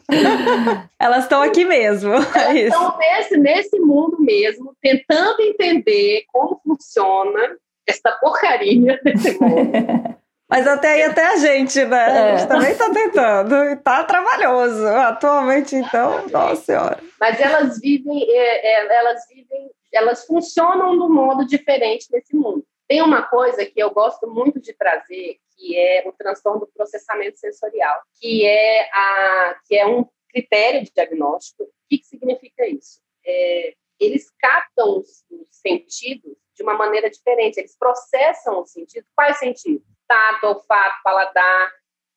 [1.00, 2.14] Elas estão aqui mesmo.
[2.36, 7.58] É estão nesse, nesse mundo mesmo, tentando entender como funciona
[7.90, 10.20] essa porcaria desse mundo.
[10.50, 12.06] Mas até aí, até a gente, né?
[12.06, 12.48] A gente é.
[12.48, 13.56] também está tentando.
[13.66, 14.88] E tá trabalhoso.
[14.88, 17.00] Atualmente, então, nossa senhora.
[17.20, 22.66] Mas elas vivem, é, é, elas vivem, elas funcionam de um modo diferente nesse mundo.
[22.88, 27.40] Tem uma coisa que eu gosto muito de trazer, que é o transtorno do processamento
[27.40, 31.64] sensorial, que é, a, que é um critério de diagnóstico.
[31.64, 33.00] O que, que significa isso?
[33.24, 37.58] É, eles captam os, os sentidos de uma maneira diferente.
[37.58, 39.06] Eles processam o sentido.
[39.16, 39.88] Quais sentidos?
[40.08, 41.74] Tato, olfato, paladar,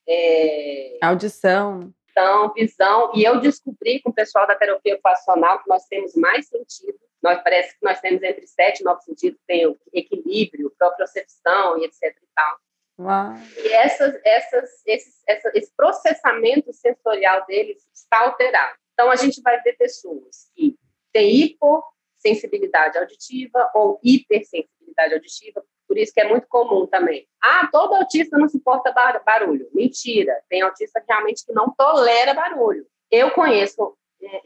[0.06, 0.98] é...
[1.00, 1.94] audição.
[2.10, 3.12] Então, visão.
[3.14, 7.00] E eu descobri com o pessoal da terapia ocupacional que nós temos mais sentidos.
[7.22, 11.84] Nós parece que nós temos entre sete e nove sentidos, tem o equilíbrio, propriocepção e
[11.84, 12.58] etc e tal.
[12.98, 13.34] Uau.
[13.56, 18.74] E essas, essas, esses, essa, esse processamento sensorial deles está alterado.
[18.92, 20.76] Então, a gente vai ver pessoas que
[21.12, 21.82] têm hipo
[22.22, 27.26] sensibilidade auditiva ou hipersensibilidade auditiva, por isso que é muito comum também.
[27.42, 28.92] Ah, todo autista não suporta
[29.26, 29.68] barulho.
[29.74, 32.86] Mentira, tem autista realmente que não tolera barulho.
[33.10, 33.94] Eu conheço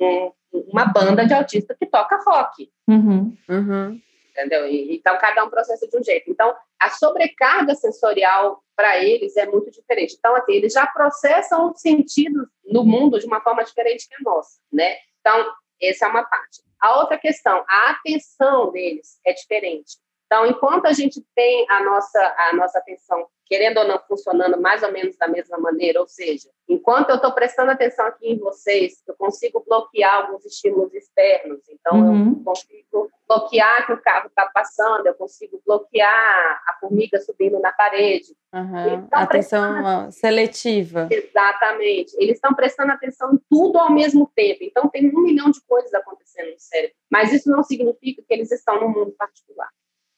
[0.00, 0.32] um, um,
[0.72, 2.68] uma banda de autistas que toca rock.
[2.88, 3.36] Uhum.
[3.48, 4.00] Uhum.
[4.30, 4.66] Entendeu?
[4.66, 6.30] E, então, cada um processa de um jeito.
[6.30, 10.16] Então, a sobrecarga sensorial para eles é muito diferente.
[10.18, 14.58] Então, assim, eles já processam sentidos no mundo de uma forma diferente que a nossa,
[14.72, 14.96] né?
[15.20, 15.46] Então,
[15.80, 16.62] essa é uma parte.
[16.80, 19.96] A outra questão, a atenção deles é diferente.
[20.26, 24.82] Então, enquanto a gente tem a nossa, a nossa atenção, querendo ou não, funcionando mais
[24.82, 29.02] ou menos da mesma maneira, ou seja, enquanto eu estou prestando atenção aqui em vocês,
[29.06, 31.60] eu consigo bloquear alguns estímulos externos.
[31.70, 32.36] Então, uhum.
[32.38, 37.72] eu consigo bloquear que o carro está passando, eu consigo bloquear a formiga subindo na
[37.72, 38.36] parede.
[38.52, 39.06] Uhum.
[39.12, 40.12] Atenção prestando...
[40.12, 41.08] seletiva.
[41.10, 42.16] Exatamente.
[42.18, 44.64] Eles estão prestando atenção em tudo ao mesmo tempo.
[44.64, 46.96] Então, tem um milhão de coisas acontecendo no cérebro.
[47.10, 49.68] Mas isso não significa que eles estão no mundo particular.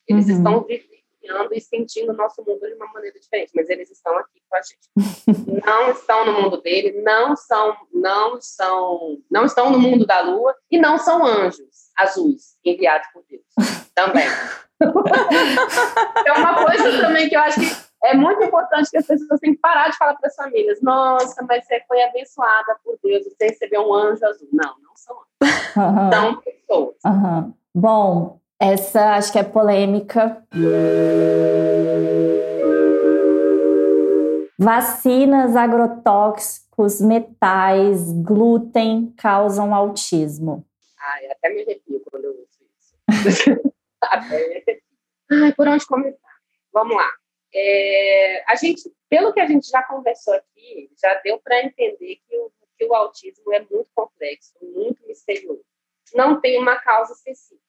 [0.07, 0.37] Eles uhum.
[0.37, 0.67] estão
[1.29, 4.57] vivenciando e sentindo o nosso mundo de uma maneira diferente, mas eles estão aqui com
[4.57, 4.89] a gente.
[5.65, 10.55] não estão no mundo dele, não são, não são, não estão no mundo da lua
[10.71, 13.45] e não são anjos azuis enviados por Deus
[13.95, 14.27] também.
[16.27, 19.55] é uma coisa também que eu acho que é muito importante que as pessoas têm
[19.55, 23.47] que parar de falar para as famílias: nossa, mas você foi abençoada por Deus, você
[23.47, 24.49] recebeu um anjo azul.
[24.53, 25.77] Não, não são anjos.
[25.77, 26.13] Uhum.
[26.13, 26.97] São pessoas.
[27.05, 27.55] Uhum.
[27.75, 30.45] Bom, essa acho que é polêmica.
[34.59, 40.67] Vacinas, agrotóxicos, metais, glúten causam autismo.
[40.99, 42.95] Ai, até me arrepio quando eu uso isso.
[45.31, 46.19] Ai, por onde começar?
[46.73, 47.09] Vamos lá.
[47.55, 52.37] É, a gente, pelo que a gente já conversou aqui, já deu para entender que
[52.37, 55.65] o, que o autismo é muito complexo, muito misterioso.
[56.15, 57.68] Não tem uma causa específica.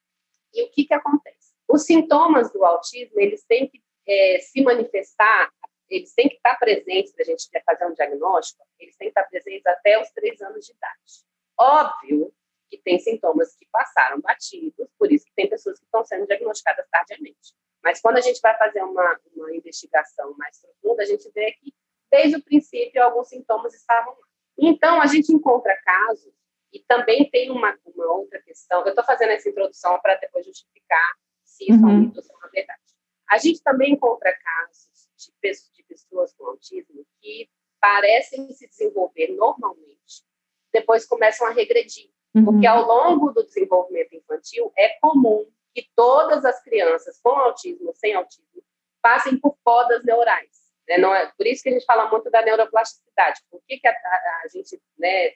[0.53, 1.53] E o que, que acontece?
[1.67, 5.51] Os sintomas do autismo, eles têm que é, se manifestar,
[5.89, 9.29] eles têm que estar presentes para a gente fazer um diagnóstico, eles têm que estar
[9.29, 11.23] presentes até os três anos de idade.
[11.57, 12.33] Óbvio
[12.69, 16.85] que tem sintomas que passaram batidos, por isso que tem pessoas que estão sendo diagnosticadas
[16.91, 17.53] tardiamente.
[17.83, 21.73] Mas quando a gente vai fazer uma, uma investigação mais profunda, a gente vê que,
[22.11, 24.27] desde o princípio, alguns sintomas estavam lá.
[24.57, 26.33] Então, a gente encontra casos
[26.71, 31.15] e também tem uma, uma outra questão, eu estou fazendo essa introdução para depois justificar
[31.43, 31.89] se isso uhum.
[31.89, 32.81] é um mito ou se é uma verdade.
[33.29, 35.31] A gente também encontra casos de,
[35.75, 40.23] de pessoas com autismo que parecem se desenvolver normalmente,
[40.71, 42.11] depois começam a regredir.
[42.35, 42.45] Uhum.
[42.45, 48.13] Porque ao longo do desenvolvimento infantil é comum que todas as crianças com autismo sem
[48.13, 48.63] autismo
[49.01, 50.69] passem por podas neurais.
[50.87, 50.97] Né?
[50.97, 53.41] Não é, por isso que a gente fala muito da neuroplasticidade.
[53.49, 55.31] Por que, que a, a, a gente né,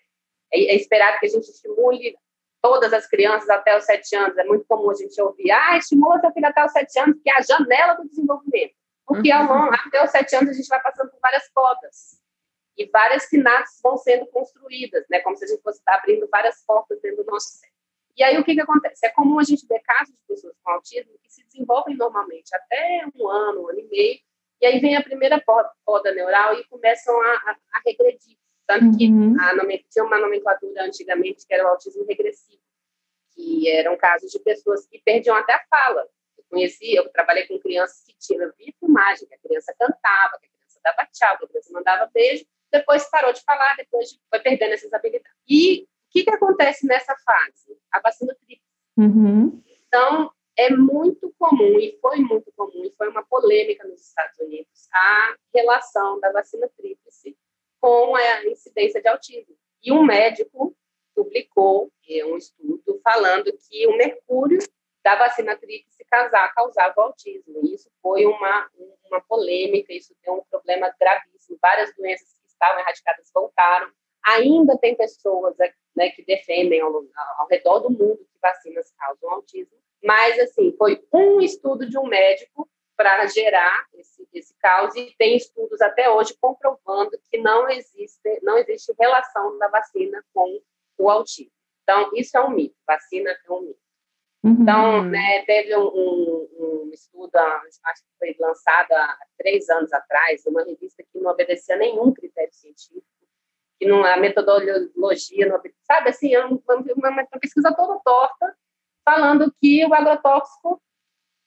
[0.54, 2.16] é, é esperado que a gente estimule
[2.62, 4.38] todas as crianças até os sete anos.
[4.38, 7.30] É muito comum a gente ouvir, ah, estimula seu filho até os sete anos, que
[7.30, 8.74] é a janela do desenvolvimento.
[9.06, 9.48] Porque uhum.
[9.48, 12.22] longo, até os sete anos a gente vai passando por várias podas.
[12.78, 15.20] E várias sinapses vão sendo construídas, né?
[15.20, 17.74] Como se a gente fosse estar abrindo várias portas dentro do nosso cérebro.
[18.16, 19.06] E aí o que, que acontece?
[19.06, 23.06] É comum a gente ver casos de pessoas com autismo que se desenvolvem normalmente até
[23.16, 24.20] um ano, um ano e meio,
[24.62, 28.38] e aí vem a primeira poda, poda neural e começam a, a, a regredir.
[28.66, 29.36] Tanto que uhum.
[29.40, 29.54] a,
[29.90, 32.62] tinha uma nomenclatura antigamente que era o autismo regressivo,
[33.34, 36.08] que eram casos de pessoas que perdiam até a fala.
[36.38, 40.48] Eu conheci, eu trabalhei com crianças que tinham vi filmagem, que a criança cantava, que
[40.48, 44.40] a criança dava tchau, que a criança mandava beijo, depois parou de falar, depois foi
[44.40, 45.38] perdendo essas habilidades.
[45.48, 47.78] E o que, que acontece nessa fase?
[47.92, 48.64] A vacina tríplice.
[48.98, 49.62] Uhum.
[49.88, 54.88] Então, é muito comum, e foi muito comum, e foi uma polêmica nos Estados Unidos,
[54.94, 57.36] a relação da vacina tríplice
[57.84, 59.54] com a incidência de autismo.
[59.84, 60.74] E um médico
[61.14, 64.60] publicou é, um estudo falando que o mercúrio
[65.04, 66.06] da vacina tríplice
[66.56, 67.60] causava autismo.
[67.62, 68.70] E isso foi uma,
[69.04, 71.60] uma polêmica, isso deu um problema gravíssimo.
[71.62, 73.92] Várias doenças que estavam erradicadas voltaram.
[74.28, 75.54] Ainda tem pessoas
[75.94, 76.96] né, que defendem ao,
[77.38, 79.78] ao redor do mundo que vacinas causam autismo.
[80.02, 85.36] Mas, assim, foi um estudo de um médico para gerar esse, esse caos e tem
[85.36, 90.62] estudos até hoje comprovando que não existe, não existe relação da vacina com
[90.98, 91.52] o autismo.
[91.84, 93.84] Então, isso é um mito, vacina é um mito.
[94.44, 94.58] Uhum.
[94.62, 100.46] Então, né, teve um, um, um, estudo, acho que foi lançado há três anos atrás,
[100.46, 103.08] uma revista que não obedecia a nenhum critério científico,
[103.80, 108.56] que não, a metodologia não sabe, assim, é uma, uma, uma pesquisa toda torta,
[109.06, 110.82] falando que o agrotóxico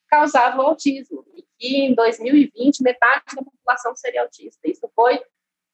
[0.09, 4.61] causava o autismo e que em 2020 metade da população seria autista.
[4.65, 5.21] Isso foi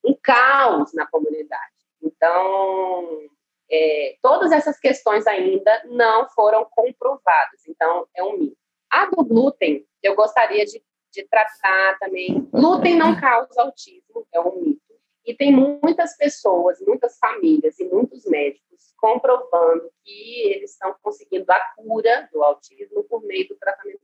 [0.05, 1.73] um caos na comunidade.
[2.03, 3.29] Então,
[3.71, 7.67] é, todas essas questões ainda não foram comprovadas.
[7.67, 8.57] Então, é um mito.
[8.91, 12.41] A do glúten, eu gostaria de, de tratar também.
[12.53, 14.83] Glúten não causa autismo, é um mito.
[15.25, 21.61] E tem muitas pessoas, muitas famílias e muitos médicos comprovando que eles estão conseguindo a
[21.77, 24.01] cura do autismo por meio do tratamento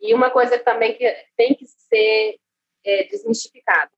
[0.00, 1.04] e uma coisa também que
[1.36, 2.38] tem que ser
[2.84, 3.90] é, desmistificada: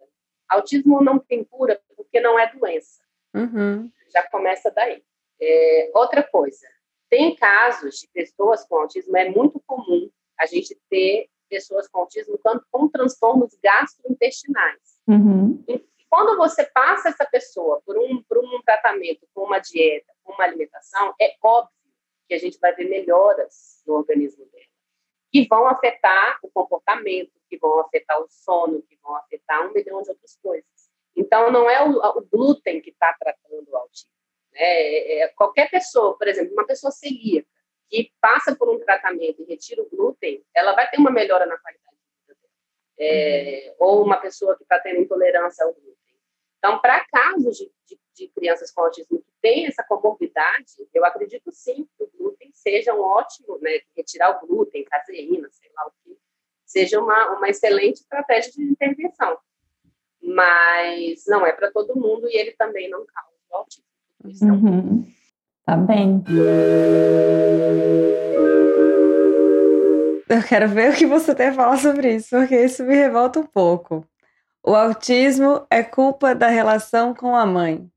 [0.49, 3.03] autismo não tem cura porque não é doença.
[3.35, 3.91] Uhum.
[4.13, 5.03] Já começa daí.
[5.41, 6.67] É, outra coisa:
[7.09, 12.39] tem casos de pessoas com autismo, é muito comum a gente ter pessoas com autismo
[12.71, 15.01] com transtornos gastrointestinais.
[15.07, 15.63] Uhum.
[15.69, 20.33] E quando você passa essa pessoa por um, por um tratamento com uma dieta, com
[20.33, 21.73] uma alimentação, é óbvio
[22.27, 24.65] que a gente vai ver melhoras no organismo dela,
[25.33, 30.03] que vão afetar o comportamento, que vão afetar o sono, que vão afetar um milhão
[30.03, 30.71] de outras coisas.
[31.17, 34.11] Então, não é o, o glúten que está tratando o autismo.
[34.53, 34.61] Né?
[34.61, 37.49] É, é, qualquer pessoa, por exemplo, uma pessoa celíaca,
[37.89, 41.59] que passa por um tratamento e retira o glúten, ela vai ter uma melhora na
[41.59, 42.53] qualidade de vida dela.
[42.99, 45.97] É, ou uma pessoa que está tendo intolerância ao glúten.
[46.59, 51.51] Então, para casos de, de, de, crianças com autismo que têm essa comorbidade, eu acredito
[51.53, 55.93] sim que o glúten seja um ótimo, né, retirar o glúten, caseína, sei lá o
[56.03, 56.19] que,
[56.65, 59.39] seja uma, uma excelente estratégia de intervenção.
[60.23, 63.85] Mas não é para todo mundo e ele também não causa autismo.
[64.25, 65.07] Uhum.
[65.65, 66.23] Tá bem.
[70.29, 73.39] Eu quero ver o que você tem a falar sobre isso, porque isso me revolta
[73.39, 74.07] um pouco.
[74.65, 77.89] O autismo é culpa da relação com a mãe.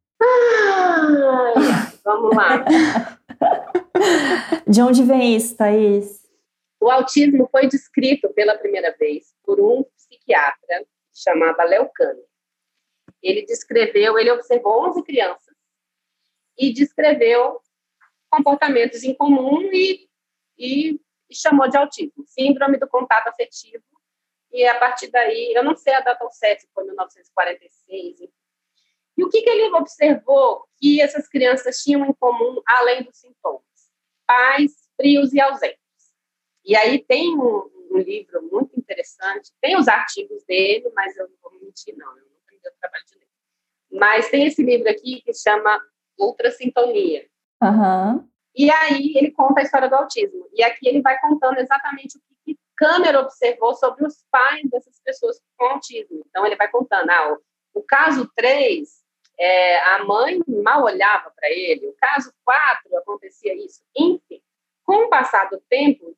[2.04, 2.65] Vamos lá.
[4.67, 6.25] De onde vem isso, Thaís?
[6.80, 12.15] O autismo foi descrito pela primeira vez por um psiquiatra chamado Léo Kahn.
[13.21, 15.56] Ele descreveu, ele observou 11 crianças
[16.58, 17.62] e descreveu
[18.30, 20.10] comportamentos em comum e,
[20.58, 20.99] e,
[21.30, 23.84] e chamou de autismo, síndrome do contato afetivo.
[24.51, 28.19] E a partir daí, eu não sei a data se foi 1946.
[29.17, 33.63] E o que, que ele observou que essas crianças tinham em comum, além dos sintomas?
[34.28, 35.80] Pais frios e ausentes.
[36.63, 41.36] E aí tem um, um livro muito interessante, tem os artigos dele, mas eu não
[41.41, 43.28] vou mentir, não, eu não tenho o trabalho de ler.
[43.91, 45.80] Mas tem esse livro aqui que chama
[46.17, 47.28] ultrassintonia.
[47.62, 48.28] Uhum.
[48.56, 50.47] E aí ele conta a história do autismo.
[50.54, 55.39] E aqui ele vai contando exatamente o que, Câmara observou sobre os pais dessas pessoas
[55.56, 56.25] com autismo.
[56.28, 57.38] Então ele vai contando, ah,
[57.73, 58.89] o caso 3,
[59.38, 63.82] é, a mãe mal olhava para ele, o caso 4 acontecia isso.
[63.95, 64.41] Enfim,
[64.84, 66.15] com o passar do tempo,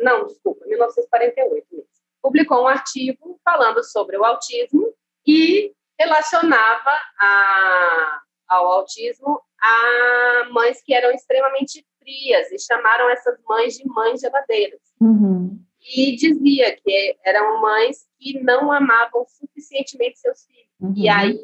[0.00, 1.88] não, desculpa, 1948 mesmo,
[2.20, 4.92] publicou um artigo falando sobre o autismo
[5.26, 13.76] e relacionava a, ao autismo a mães que eram extremamente frias e chamaram essas mães
[13.78, 14.80] de mães geladeiras.
[15.00, 15.60] Uhum.
[15.80, 20.70] E dizia que eram mães que não amavam suficientemente seus filhos.
[20.80, 20.94] Uhum.
[20.96, 21.38] E aí,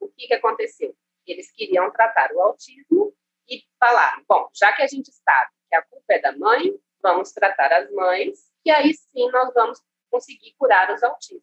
[0.00, 0.94] o que, que aconteceu?
[1.26, 3.14] Eles queriam tratar o autismo
[3.48, 7.32] e falar: bom, já que a gente sabe que a culpa é da mãe, vamos
[7.32, 11.42] tratar as mães, e aí sim nós vamos conseguir curar os autistas.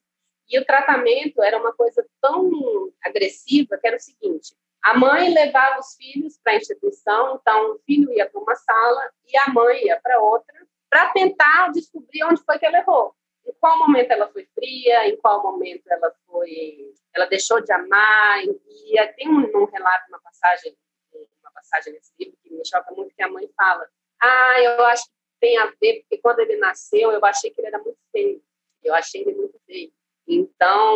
[0.49, 5.79] E o tratamento era uma coisa tão agressiva que era o seguinte: a mãe levava
[5.79, 9.85] os filhos para a instituição, então o filho ia para uma sala e a mãe
[9.85, 10.55] ia para outra,
[10.89, 13.15] para tentar descobrir onde foi que ela errou.
[13.45, 18.43] Em qual momento ela foi fria, em qual momento ela foi, ela deixou de amar.
[18.43, 20.75] E tem um, um relato, uma passagem,
[21.41, 23.87] uma passagem nesse livro que me choca muito que a mãe fala:
[24.21, 27.67] "Ah, eu acho que tem a ver, porque quando ele nasceu, eu achei que ele
[27.67, 28.43] era muito feio.
[28.83, 29.91] Eu achei ele muito feio.
[30.27, 30.95] Então,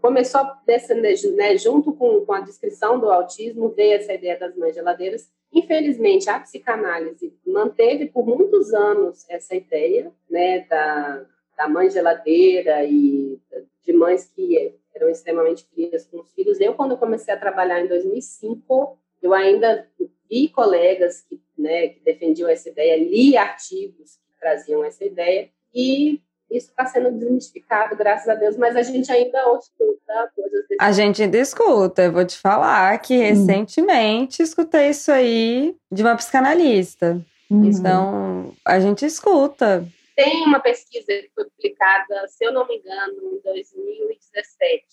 [0.00, 4.74] começou dessa, né, junto com, com a descrição do autismo, veio essa ideia das mães
[4.74, 5.30] geladeiras.
[5.52, 11.24] Infelizmente, a psicanálise manteve por muitos anos essa ideia né, da,
[11.56, 13.38] da mãe geladeira e
[13.84, 16.60] de mães que eram extremamente frias com os filhos.
[16.60, 19.88] Eu, quando comecei a trabalhar em 2005, eu ainda
[20.28, 26.20] vi colegas que, né, que defendiam essa ideia, li artigos que traziam essa ideia, e
[26.50, 30.92] isso está sendo desmistificado, graças a Deus, mas a gente ainda escuta coisas desse A
[30.92, 33.22] gente ainda escuta, eu vou te falar que hum.
[33.22, 37.24] recentemente escutei isso aí de uma psicanalista.
[37.50, 37.64] Uhum.
[37.64, 39.84] Então, a gente escuta.
[40.14, 44.84] Tem uma pesquisa que foi publicada, se eu não me engano, em 2017,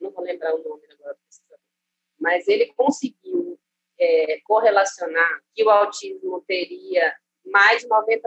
[0.00, 1.16] não vou lembrar o nome agora,
[2.20, 3.58] mas ele conseguiu
[3.98, 8.20] é, correlacionar que o autismo teria mais de 90%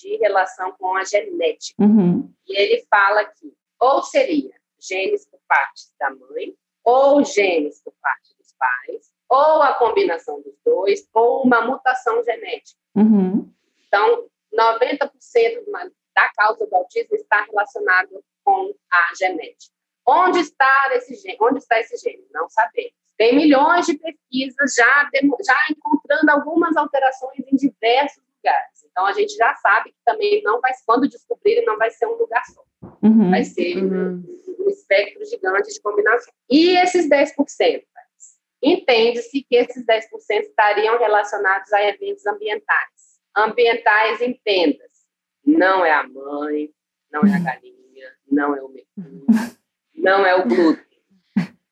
[0.00, 1.82] de relação com a genética.
[1.82, 2.32] Uhum.
[2.46, 8.34] E ele fala que ou seria genes por parte da mãe, ou genes por parte
[8.36, 12.78] dos pais, ou a combinação dos dois, ou uma mutação genética.
[12.94, 13.52] Uhum.
[13.86, 15.10] Então, 90%
[16.14, 19.74] da causa do autismo está relacionado com a genética.
[20.06, 21.38] Onde está esse gene?
[21.40, 22.24] Onde está esse gene?
[22.30, 22.92] Não sabemos.
[23.16, 25.10] Tem milhões de pesquisas já,
[25.46, 28.84] já encontrando algumas alterações em diversos lugares.
[28.90, 32.14] Então, a gente já sabe que também não vai, quando descobrirem, não vai ser um
[32.14, 32.62] lugar só.
[33.02, 33.30] Uhum.
[33.30, 34.22] Vai ser uhum.
[34.24, 36.32] um, um espectro gigante de combinação.
[36.48, 37.82] E esses 10%?
[38.62, 40.04] Entende-se que esses 10%
[40.42, 43.18] estariam relacionados a eventos ambientais.
[43.36, 44.84] Ambientais, entenda
[45.44, 46.70] Não é a mãe,
[47.10, 49.26] não é a galinha, não é o mercúrio,
[49.94, 50.84] não é o glúten.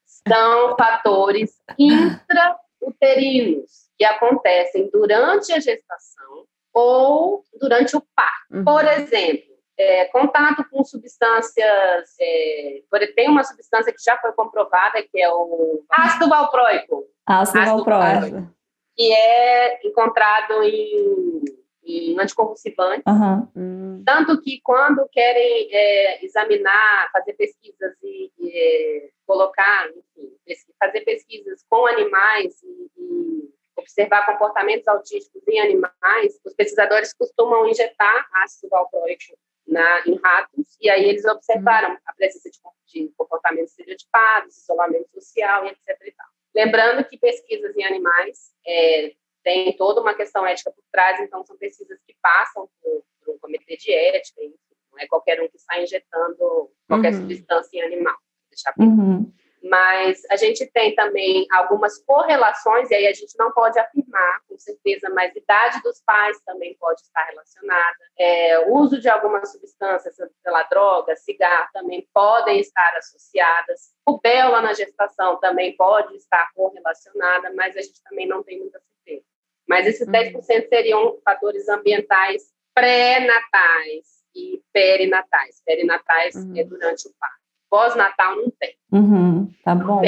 [0.04, 8.56] São fatores intrauterinos que acontecem durante a gestação ou durante o parto.
[8.56, 8.64] Uhum.
[8.64, 12.82] Por exemplo, é, contato com substâncias, é,
[13.14, 17.06] tem uma substância que já foi comprovada, que é o ácido valproico.
[17.26, 18.54] Ácido, ácido valproico.
[18.96, 21.42] Que é encontrado em,
[21.84, 23.02] em anticonvulsivante.
[23.06, 24.02] Uhum.
[24.04, 30.36] Tanto que quando querem é, examinar, fazer pesquisas e, e é, colocar, enfim,
[30.78, 38.28] fazer pesquisas com animais e, e observar comportamentos autísticos em animais, os pesquisadores costumam injetar
[38.34, 44.58] ácido valproico na, em ratos, e aí eles observaram a presença de, de comportamentos estereotipados,
[44.58, 45.98] isolamento social etc.
[46.02, 46.14] E
[46.54, 51.56] Lembrando que pesquisas em animais é, têm toda uma questão ética por trás, então são
[51.56, 54.56] pesquisas que passam por, por um comitê de ética, enfim,
[54.90, 57.20] não é qualquer um que está injetando qualquer uhum.
[57.20, 58.16] substância em animal.
[58.50, 59.32] Deixar uhum
[59.72, 64.58] mas a gente tem também algumas correlações, e aí a gente não pode afirmar com
[64.58, 70.14] certeza, mas idade dos pais também pode estar relacionada, é, o uso de algumas substâncias,
[70.44, 77.74] pela droga, cigarro, também podem estar associadas, rubéola na gestação também pode estar correlacionada, mas
[77.74, 79.24] a gente também não tem muita certeza.
[79.66, 80.42] Mas esses 10% uhum.
[80.68, 85.62] seriam fatores ambientais pré-natais e perinatais.
[85.64, 86.58] Perinatais uhum.
[86.58, 87.41] é durante o parto.
[87.72, 88.74] Pós-natal não tem.
[88.92, 90.02] Uhum, tá bom.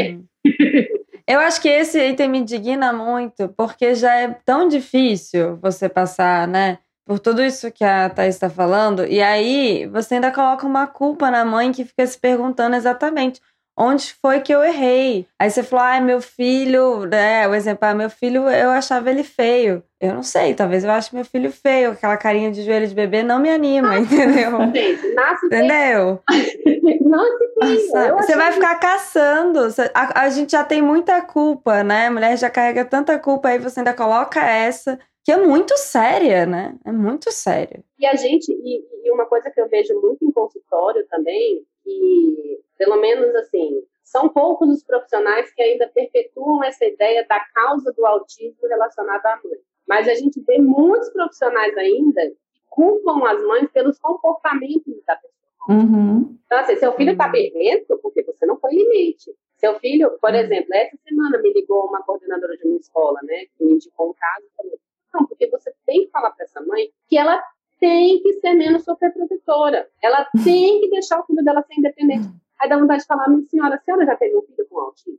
[1.27, 6.47] Eu acho que esse item me indigna muito, porque já é tão difícil você passar,
[6.47, 6.79] né?
[7.07, 11.31] Por tudo isso que a Thais está falando, e aí você ainda coloca uma culpa
[11.31, 13.41] na mãe que fica se perguntando exatamente
[13.77, 15.27] onde foi que eu errei.
[15.39, 17.47] Aí você falou, ah, meu filho, né?
[17.49, 19.83] O exemplo, ah, meu filho, eu achava ele feio.
[20.01, 23.22] Eu não sei, talvez eu ache meu filho feio, aquela carinha de joelho de bebê
[23.22, 24.51] não me anima, entendeu?
[25.14, 26.20] Nasce entendeu?
[27.01, 29.61] Nossa, você vai ficar caçando.
[29.95, 32.09] A, a, gente já tem muita culpa, né?
[32.09, 36.45] A mulher já carrega tanta culpa, aí você ainda coloca essa, que é muito séria,
[36.45, 36.75] né?
[36.85, 37.83] É muito séria.
[37.99, 42.59] E a gente, e, e uma coisa que eu vejo muito em consultório também, que
[42.77, 48.05] pelo menos assim, são poucos os profissionais que ainda perpetuam essa ideia da causa do
[48.07, 49.59] autismo relacionada à mãe.
[49.89, 55.35] Mas a gente vê muitos profissionais ainda que culpam as mães pelos comportamentos da pessoa.
[55.68, 56.39] Uhum.
[56.45, 59.35] Então, assim, seu filho está berrento porque você não foi limite.
[59.57, 60.37] Seu filho, por uhum.
[60.37, 64.14] exemplo, essa semana me ligou uma coordenadora de uma escola, né, que me indicou um
[64.14, 64.79] caso, falou,
[65.14, 67.43] não, porque você tem que falar para essa mãe que ela
[67.81, 69.89] tem que ser menos superprotetora.
[70.03, 72.29] Ela tem que deixar o filho dela ser independente.
[72.65, 75.19] Aí dá vontade de falar, minha senhora, a senhora já teve um filho com autismo?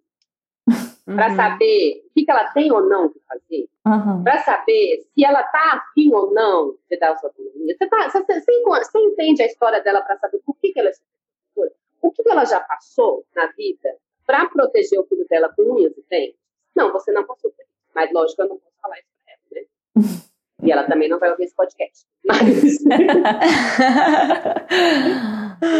[0.68, 1.16] Uhum.
[1.16, 3.70] Para saber o que, que ela tem ou não que fazer?
[3.86, 4.24] Uhum.
[4.24, 7.76] Para saber se ela está afim ou não de dar a sua autonomia.
[7.78, 10.90] Você, tá, você, você, você entende a história dela para saber por que, que ela
[10.90, 11.72] é superprotetora?
[12.02, 15.96] O que, que ela já passou na vida para proteger o filho dela com unhas
[15.96, 16.40] e dentes?
[16.76, 17.54] Não, você não passou.
[17.94, 19.68] Mas, lógico, eu não posso falar isso para ela,
[20.02, 20.02] né?
[20.66, 22.06] E ela também não vai ouvir esse podcast.
[22.26, 22.80] Mas,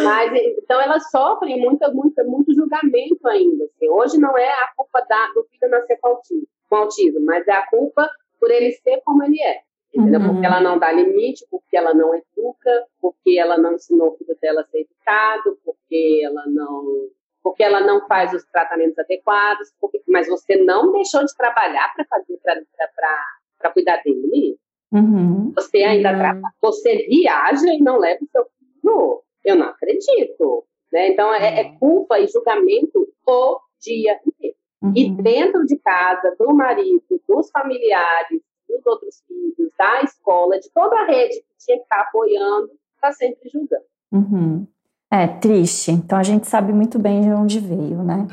[0.04, 3.66] Mas então elas sofrem muito, muito, muito julgamento ainda.
[3.66, 3.90] Assim.
[3.90, 7.52] Hoje não é a culpa da, do filho nascer com autismo, com autismo, mas é
[7.52, 8.10] a culpa
[8.40, 9.62] por ele ser como ele é.
[9.96, 10.28] Uhum.
[10.28, 14.38] Porque ela não dá limite, porque ela não educa, porque ela não ensinou o filho
[14.42, 17.10] dela a ser educado, porque ela não
[17.42, 22.04] porque ela não faz os tratamentos adequados, porque, mas você não deixou de trabalhar para
[22.06, 24.58] fazer para cuidar dele.
[24.96, 25.52] Uhum.
[25.56, 26.18] Você ainda uhum.
[26.18, 29.22] trata, você viaja e não leva o seu filho.
[29.44, 30.64] Eu não acredito.
[30.92, 31.10] Né?
[31.10, 31.78] Então, é, é uhum.
[31.80, 34.56] culpa e julgamento o dia inteiro.
[34.82, 34.94] Uhum.
[34.96, 40.96] E dentro de casa, do marido, dos familiares, dos outros filhos, da escola, de toda
[40.96, 43.86] a rede que tinha que estar apoiando, está sempre julgando.
[44.12, 44.68] Uhum.
[45.12, 45.92] É triste.
[45.92, 48.28] Então a gente sabe muito bem de onde veio, né?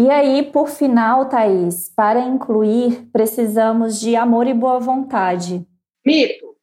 [0.00, 5.62] E aí, por final, Thaís, para incluir, precisamos de amor e boa vontade.
[6.06, 6.56] Mito.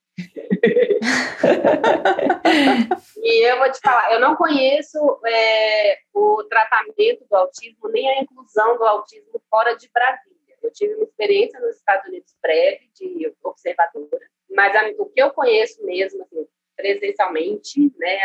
[3.22, 8.22] e eu vou te falar, eu não conheço é, o tratamento do autismo, nem a
[8.24, 10.58] inclusão do autismo fora de Brasília.
[10.64, 15.30] Eu tive uma experiência nos Estados Unidos breve, de observadora, mas a, o que eu
[15.30, 16.44] conheço mesmo, assim,
[16.76, 18.18] presencialmente, né,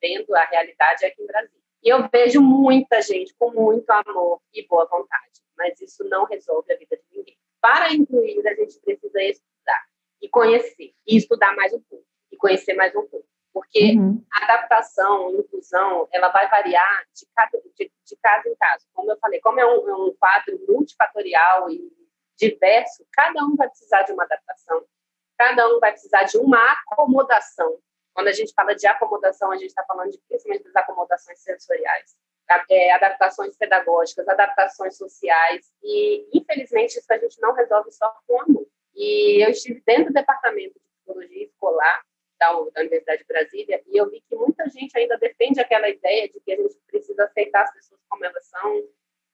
[0.00, 1.61] vendo a realidade é aqui em Brasília.
[1.82, 6.72] E eu vejo muita gente com muito amor e boa vontade, mas isso não resolve
[6.72, 7.36] a vida de ninguém.
[7.60, 9.84] Para incluir, a gente precisa estudar
[10.20, 13.26] e conhecer, e estudar mais um pouco, e conhecer mais um pouco.
[13.52, 14.24] Porque uhum.
[14.32, 18.86] a adaptação, a inclusão, ela vai variar de, cada, de, de caso em caso.
[18.94, 21.92] Como eu falei, como é um, é um quadro multifatorial e
[22.38, 24.84] diverso, cada um vai precisar de uma adaptação,
[25.36, 27.78] cada um vai precisar de uma acomodação
[28.14, 32.16] quando a gente fala de acomodação, a gente está falando de, principalmente das acomodações sensoriais,
[32.70, 38.66] é, adaptações pedagógicas, adaptações sociais, e infelizmente isso a gente não resolve só com amor.
[38.94, 42.02] E eu estive dentro do departamento de psicologia escolar
[42.38, 46.28] da, da Universidade de Brasília e eu vi que muita gente ainda defende aquela ideia
[46.28, 48.84] de que a gente precisa aceitar as pessoas como elas são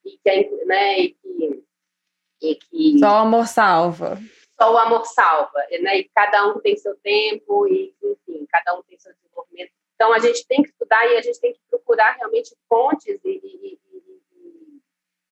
[0.04, 1.64] e que, né, e que,
[2.40, 4.18] e que só o amor salva
[4.60, 5.98] só o amor salva, né?
[5.98, 9.72] E cada um tem seu tempo e, enfim, cada um tem seu desenvolvimento.
[9.94, 13.28] Então, a gente tem que estudar e a gente tem que procurar realmente fontes e,
[13.28, 14.80] e, e,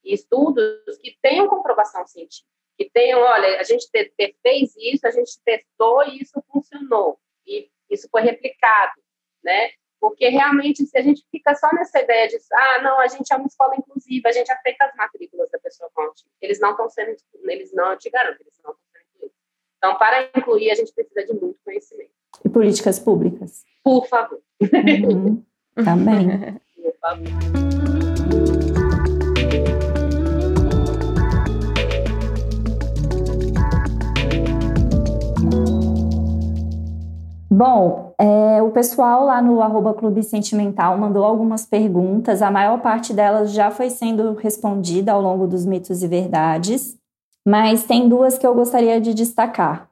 [0.04, 2.48] e estudos que tenham comprovação científica,
[2.78, 7.18] que tenham, olha, a gente te, te fez isso, a gente testou e isso funcionou,
[7.44, 9.00] e isso foi replicado,
[9.42, 9.70] né?
[9.98, 13.36] Porque realmente, se a gente fica só nessa ideia de, ah, não, a gente é
[13.36, 16.88] uma escola inclusiva, a gente aceita as matrículas da pessoa com autismo, eles não estão
[16.88, 18.85] sendo, eles não, eu te garanto, eles não estão
[19.78, 22.10] então, para incluir, a gente precisa de muito conhecimento.
[22.44, 23.62] E políticas públicas?
[23.84, 24.40] Por favor.
[24.60, 25.42] Uhum.
[25.84, 26.58] Também.
[26.82, 27.26] Por favor.
[37.50, 43.14] Bom, é, o pessoal lá no arroba Clube Sentimental mandou algumas perguntas, a maior parte
[43.14, 46.95] delas já foi sendo respondida ao longo dos mitos e verdades
[47.46, 49.88] mas tem duas que eu gostaria de destacar.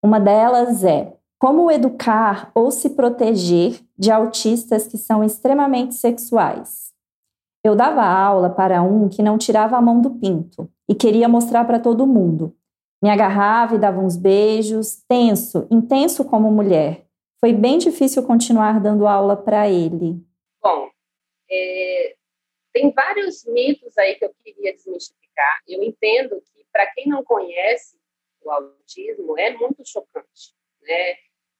[0.00, 6.94] Uma delas é como educar ou se proteger de autistas que são extremamente sexuais.
[7.64, 11.64] Eu dava aula para um que não tirava a mão do pinto e queria mostrar
[11.64, 12.56] para todo mundo.
[13.02, 17.06] Me agarrava e dava uns beijos, tenso, intenso como mulher.
[17.40, 20.24] Foi bem difícil continuar dando aula para ele.
[20.62, 20.88] Bom,
[21.50, 22.14] é,
[22.72, 25.60] tem vários mitos aí que eu queria desmistificar.
[25.66, 26.40] Eu entendo
[26.74, 27.96] para quem não conhece
[28.42, 30.52] o autismo, é muito chocante,
[30.82, 31.14] né?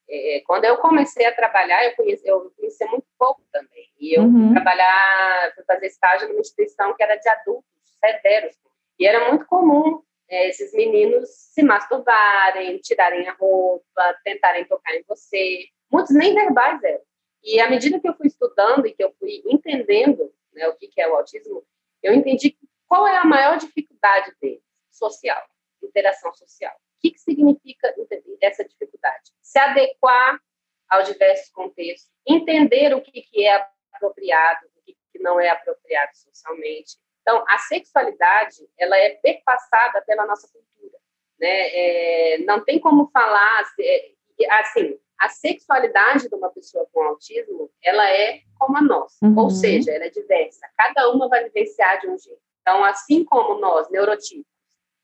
[0.06, 3.88] É, quando eu comecei a trabalhar, eu conheci, eu conhecia muito pouco também.
[3.98, 4.48] E eu uhum.
[4.48, 7.64] fui trabalhar, fui fazer estágio numa instituição que era de adultos
[8.04, 8.54] severos.
[8.98, 15.04] E era muito comum é, esses meninos se masturbarem, tirarem a roupa, tentarem tocar em
[15.08, 15.68] você.
[15.90, 17.00] Muitos nem verbais eram.
[17.42, 20.88] E à medida que eu fui estudando e que eu fui entendendo né, o que,
[20.88, 21.64] que é o autismo,
[22.02, 24.62] eu entendi qual é a maior dificuldade dele
[24.96, 25.42] social,
[25.82, 26.74] interação social.
[26.74, 27.94] O que, que significa
[28.40, 29.32] essa dificuldade?
[29.42, 30.40] Se adequar
[30.88, 36.16] aos diversos contextos, entender o que, que é apropriado, o que, que não é apropriado
[36.16, 36.96] socialmente.
[37.22, 40.98] Então, a sexualidade, ela é perpassada pela nossa cultura.
[41.38, 41.48] Né?
[41.48, 44.10] É, não tem como falar é,
[44.50, 49.38] assim, a sexualidade de uma pessoa com autismo, ela é como a nossa, uhum.
[49.38, 50.68] ou seja, ela é diversa.
[50.76, 52.40] Cada uma vai vivenciar de um jeito.
[52.60, 54.53] Então, assim como nós, neurotipos,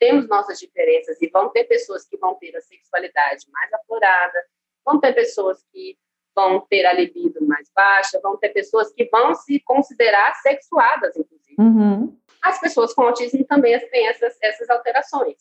[0.01, 4.43] temos nossas diferenças e vão ter pessoas que vão ter a sexualidade mais aflorada,
[4.85, 5.97] vão ter pessoas que
[6.35, 11.57] vão ter a libido mais baixa, vão ter pessoas que vão se considerar sexuadas, inclusive.
[11.59, 12.19] Uhum.
[12.43, 15.37] As pessoas com autismo também têm essas, essas alterações.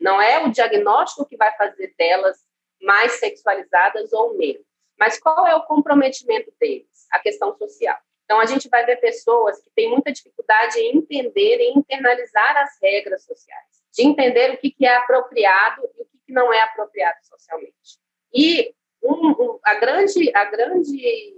[0.00, 2.36] Não é o diagnóstico que vai fazer delas
[2.82, 4.66] mais sexualizadas ou menos,
[4.98, 7.06] mas qual é o comprometimento deles?
[7.12, 7.96] A questão social.
[8.24, 12.78] Então, a gente vai ver pessoas que têm muita dificuldade em entender e internalizar as
[12.80, 16.60] regras sociais de entender o que, que é apropriado e o que, que não é
[16.62, 17.98] apropriado socialmente.
[18.32, 21.36] E um, um, a, grande, a grande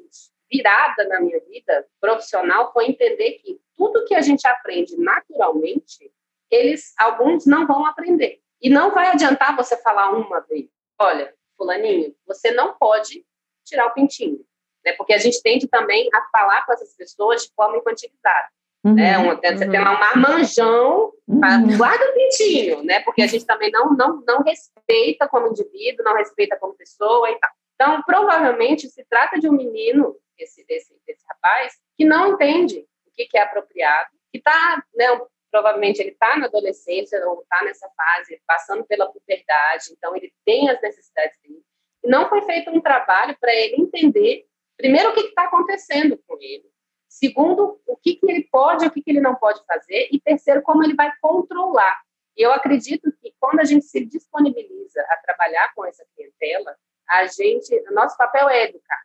[0.51, 6.13] virada na minha vida profissional foi entender que tudo que a gente aprende naturalmente,
[6.51, 8.41] eles, alguns não vão aprender.
[8.61, 13.27] E não vai adiantar você falar uma vez, olha, fulaninho, você não pode
[13.65, 14.45] tirar o pintinho,
[14.85, 14.93] né?
[14.93, 18.49] Porque a gente tende também a falar com essas pessoas de forma infantilizada.
[18.85, 19.19] Uhum, né?
[19.19, 19.71] Um, você uhum.
[19.71, 21.77] tem lá um marmanjão, uhum.
[21.77, 23.01] guarda o pintinho, né?
[23.01, 27.39] Porque a gente também não, não, não respeita como indivíduo, não respeita como pessoa e
[27.39, 27.51] tal.
[27.75, 33.11] Então, provavelmente se trata de um menino, esse, desse, desse rapaz, que não entende o
[33.13, 35.07] que, que é apropriado, que está, né,
[35.51, 40.71] provavelmente ele está na adolescência ou está nessa fase, passando pela puberdade, então ele tem
[40.71, 41.63] as necessidades dele.
[42.05, 46.72] não foi feito um trabalho para ele entender, primeiro, o que está acontecendo com ele,
[47.13, 50.19] segundo, o que, que ele pode e o que, que ele não pode fazer, e
[50.19, 52.01] terceiro, como ele vai controlar.
[52.37, 56.75] E eu acredito que quando a gente se disponibiliza a trabalhar com essa clientela,
[57.09, 59.03] a gente, nosso papel é educar.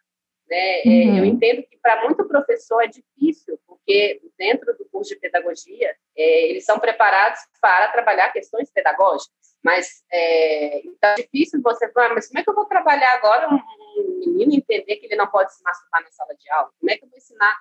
[0.49, 0.79] Né?
[0.79, 1.17] É, uhum.
[1.17, 6.49] Eu entendo que para muito professor é difícil, porque dentro do curso de pedagogia, é,
[6.49, 9.35] eles são preparados para trabalhar questões pedagógicas.
[9.61, 13.49] Mas é, então é difícil você falar, mas como é que eu vou trabalhar agora
[13.49, 16.71] um, um menino entender que ele não pode se masturbar na sala de aula?
[16.79, 17.57] Como é que eu vou ensinar?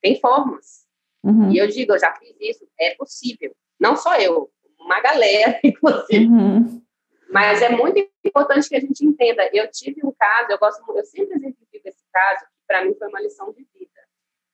[0.00, 0.86] Tem formas.
[1.22, 1.50] Uhum.
[1.50, 3.54] E eu digo, eu já fiz isso, é possível.
[3.78, 6.26] Não só eu, uma galera, inclusive.
[6.26, 6.82] Uhum.
[7.30, 9.48] Mas é muito importante que a gente entenda.
[9.52, 13.08] Eu tive um caso, eu gosto, eu sempre exemplifico esse caso, que para mim foi
[13.08, 13.90] uma lição de vida.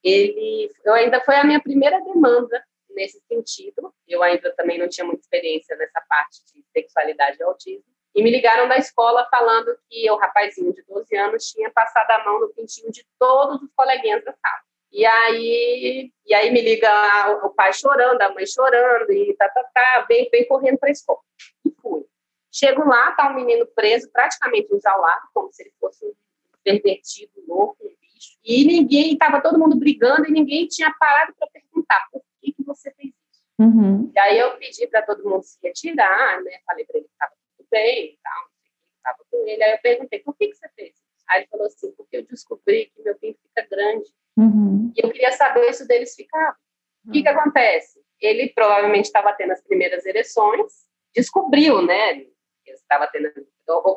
[0.03, 3.95] Ele, eu ainda foi a minha primeira demanda nesse sentido.
[4.09, 7.85] Eu ainda também não tinha muita experiência nessa parte de sexualidade e autismo.
[8.15, 12.25] E me ligaram da escola falando que o rapazinho de 12 anos tinha passado a
[12.25, 14.63] mão no pintinho de todos os coleguinhas da sala.
[14.95, 16.89] E aí, e aí me liga
[17.45, 20.93] o pai chorando, a mãe chorando, e tá, tá, tá, bem, bem correndo para a
[20.93, 21.19] escola.
[21.67, 22.05] E fui.
[22.53, 26.13] Chego lá, tá um menino preso, praticamente enjaulado, como se ele fosse um
[26.63, 28.39] pervertido, louco, um bicho.
[28.45, 32.63] E ninguém, tava todo mundo brigando e ninguém tinha parado para perguntar por que, que
[32.63, 33.43] você fez isso.
[33.59, 34.13] Uhum.
[34.15, 36.61] E aí eu pedi para todo mundo se retirar, né?
[36.65, 38.49] Falei para ele que estava tudo bem e tal,
[38.99, 39.61] estava com ele.
[39.61, 41.03] Aí eu perguntei, por que, que você fez isso?
[41.29, 44.09] Aí ele falou assim, porque eu descobri que meu pinto fica grande.
[44.37, 44.93] Uhum.
[44.97, 46.57] E eu queria saber se deles ficava.
[47.07, 47.39] O que, que uhum.
[47.39, 48.01] acontece?
[48.21, 50.73] Ele provavelmente estava tendo as primeiras ereções,
[51.15, 52.25] descobriu, né?
[52.67, 53.31] estava tendo,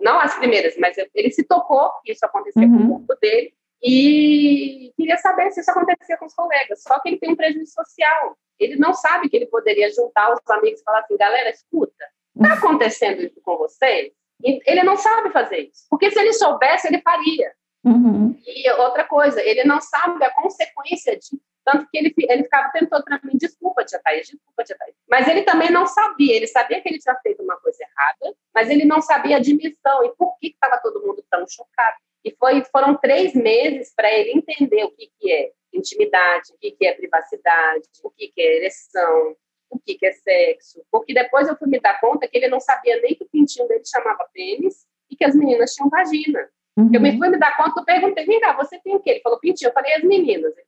[0.01, 2.69] não as primeiras, mas ele se tocou que isso acontecia uhum.
[2.69, 2.97] com o uhum.
[3.05, 6.81] corpo dele e queria saber se isso acontecia com os colegas.
[6.81, 8.38] Só que ele tem um prejuízo social.
[8.59, 12.53] Ele não sabe que ele poderia juntar os amigos e falar assim: galera, escuta, está
[12.55, 14.11] acontecendo isso com vocês?
[14.43, 15.85] Ele não sabe fazer isso.
[15.89, 17.51] Porque se ele soubesse, ele faria.
[17.88, 18.38] Uhum.
[18.45, 23.03] E outra coisa, ele não sabe a consequência de tanto que ele, ele ficava tentando
[23.03, 24.95] para mim, desculpa, tia Thaís, desculpa, tia Thaís.
[25.09, 28.69] Mas ele também não sabia, ele sabia que ele tinha feito uma coisa errada, mas
[28.69, 31.97] ele não sabia a dimensão e por que estava todo mundo tão chocado.
[32.23, 36.71] E foi, foram três meses para ele entender o que, que é intimidade, o que,
[36.71, 39.35] que é privacidade, o que, que é ereção,
[39.69, 40.81] o que, que é sexo.
[40.89, 43.67] Porque depois eu fui me dar conta que ele não sabia nem que o pintinho
[43.67, 46.49] dele chamava pênis e que as meninas tinham vagina.
[46.78, 46.91] Uhum.
[46.93, 49.09] Eu me fui me dar conta, eu perguntei, vem cá, você tem o quê?
[49.11, 49.69] Ele falou, pintinho.
[49.69, 50.55] Eu falei, as meninas.
[50.55, 50.67] Ele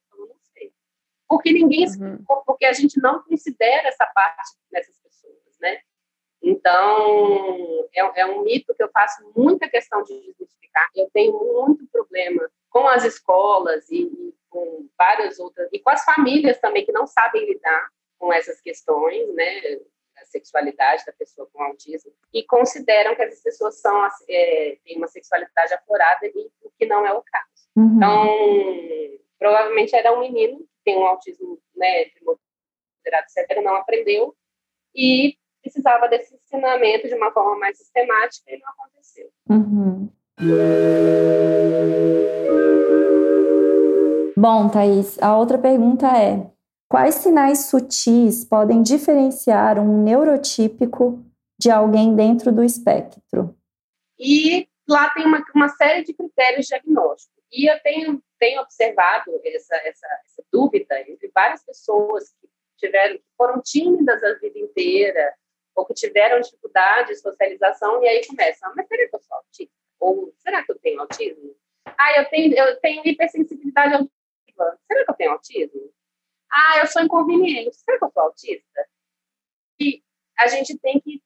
[1.30, 2.24] porque ninguém, uhum.
[2.44, 5.80] porque a gente não considera essa parte dessas pessoas, né?
[6.42, 10.90] Então, é, é, um mito que eu faço muita questão de desmistificar.
[10.96, 16.04] Eu tenho muito problema com as escolas e, e, com várias outras, e com as
[16.04, 19.80] famílias também que não sabem lidar com essas questões, né?
[20.30, 25.74] Sexualidade da pessoa com autismo, e consideram que essas pessoas são, é, têm uma sexualidade
[25.74, 27.70] aflorada, e o que não é o caso.
[27.76, 27.96] Uhum.
[27.98, 34.36] Então, provavelmente era um menino tem um autismo né, moderado severo, não aprendeu
[34.96, 39.30] e precisava desse ensinamento de uma forma mais sistemática e não aconteceu.
[39.50, 40.10] Uhum.
[44.36, 46.50] Bom, Thaís, a outra pergunta é:
[46.90, 51.24] quais sinais sutis podem diferenciar um neurotípico
[51.58, 53.56] de alguém dentro do espectro?
[54.18, 57.44] E lá tem uma, uma série de critérios diagnósticos.
[57.52, 63.24] E eu tenho, tenho observado essa, essa, essa dúvida entre várias pessoas que tiveram, que
[63.38, 65.34] foram tímidas a vida inteira,
[65.76, 69.76] ou que tiveram dificuldade de socialização, e aí começam, mas será que eu sou autista?
[70.00, 71.56] Ou será que eu tenho autismo?
[71.86, 74.80] Ah, eu tenho, eu tenho hipersensibilidade auditiva.
[74.88, 75.92] Será que eu tenho autismo?
[76.52, 77.76] Ah, eu sou inconveniente.
[77.76, 78.88] Será que eu sou autista?
[79.80, 80.04] E
[80.38, 81.22] a gente tem que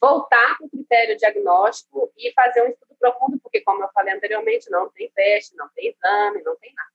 [0.00, 4.70] voltar para o critério diagnóstico e fazer um estudo profundo, porque, como eu falei anteriormente,
[4.70, 6.90] não tem teste, não tem exame, não tem nada.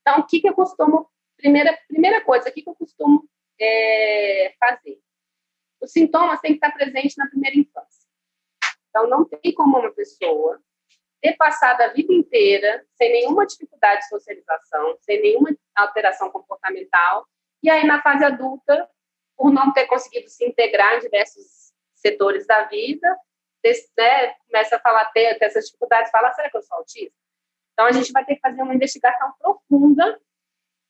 [0.00, 1.10] Então, o que, que eu costumo.
[1.36, 3.28] Primeira, primeira coisa, o que, que eu costumo
[3.60, 4.98] é, fazer?
[5.82, 8.08] Os sintomas têm que estar presentes na primeira infância.
[8.88, 10.58] Então, não tem como uma pessoa
[11.26, 17.26] ter passado a vida inteira sem nenhuma dificuldade de socialização, sem nenhuma alteração comportamental,
[17.62, 18.88] e aí na fase adulta,
[19.36, 23.18] por não ter conseguido se integrar em diversos setores da vida,
[23.60, 27.14] desse, né, começa a falar, ter, ter essas dificuldades, fala, será que eu sou autista?
[27.72, 30.20] Então, a gente vai ter que fazer uma investigação profunda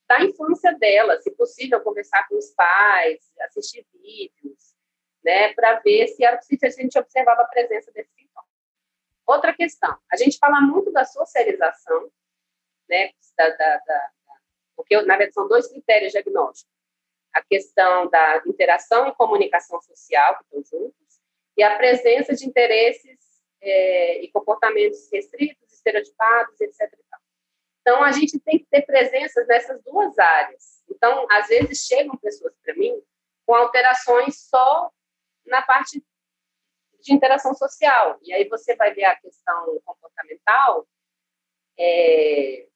[0.07, 4.77] da infância dela, se possível, conversar com os pais, assistir vídeos,
[5.25, 8.26] né, para ver se era possível, a gente observava a presença desse.
[9.27, 12.11] Outra questão, a gente fala muito da socialização,
[12.89, 14.11] né, da, da, da,
[14.77, 16.73] porque, na verdade, são dois critérios diagnósticos.
[17.35, 21.21] A questão da interação e comunicação social, que estão juntos,
[21.57, 23.19] e a presença de interesses
[23.61, 26.93] é, e comportamentos restritos, estereotipados, etc.
[27.81, 30.83] Então, a gente tem que ter presenças nessas duas áreas.
[30.89, 33.01] Então, às vezes, chegam pessoas para mim
[33.47, 34.91] com alterações só
[35.47, 36.05] na parte
[37.07, 38.19] de interação social.
[38.23, 40.87] E aí você vai ver a questão comportamental,
[41.79, 42.67] é,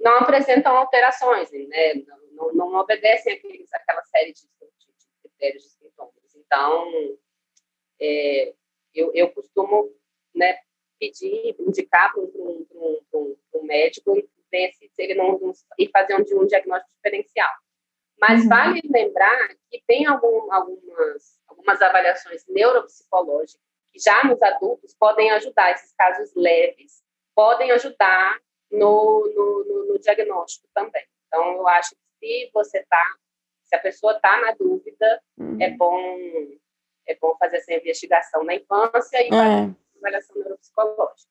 [0.00, 1.94] não apresentam alterações, né?
[1.94, 6.34] não, não, não obedecem aqueles, aquela série de, de, de critérios de sintomas.
[6.34, 6.92] Então,
[8.00, 8.54] é,
[8.92, 9.94] eu, eu costumo
[10.34, 10.58] né,
[10.98, 16.14] pedir, indicar para um, um, um, um, médico e ver se, ele não, e fazer
[16.14, 17.50] um, um diagnóstico diferencial.
[18.18, 18.48] Mas uhum.
[18.48, 23.66] vale lembrar que tem algum, algumas, algumas avaliações neuropsicológicas
[23.98, 27.02] já nos adultos podem ajudar, esses casos leves,
[27.34, 28.38] podem ajudar
[28.70, 31.04] no, no, no, no diagnóstico também.
[31.26, 31.90] Então, eu acho
[32.20, 33.04] que se você está,
[33.64, 35.60] se a pessoa está na dúvida, uhum.
[35.60, 36.16] é bom
[37.08, 39.30] é bom fazer essa investigação na infância e é.
[39.30, 41.30] fazer avaliação neuropsicológica.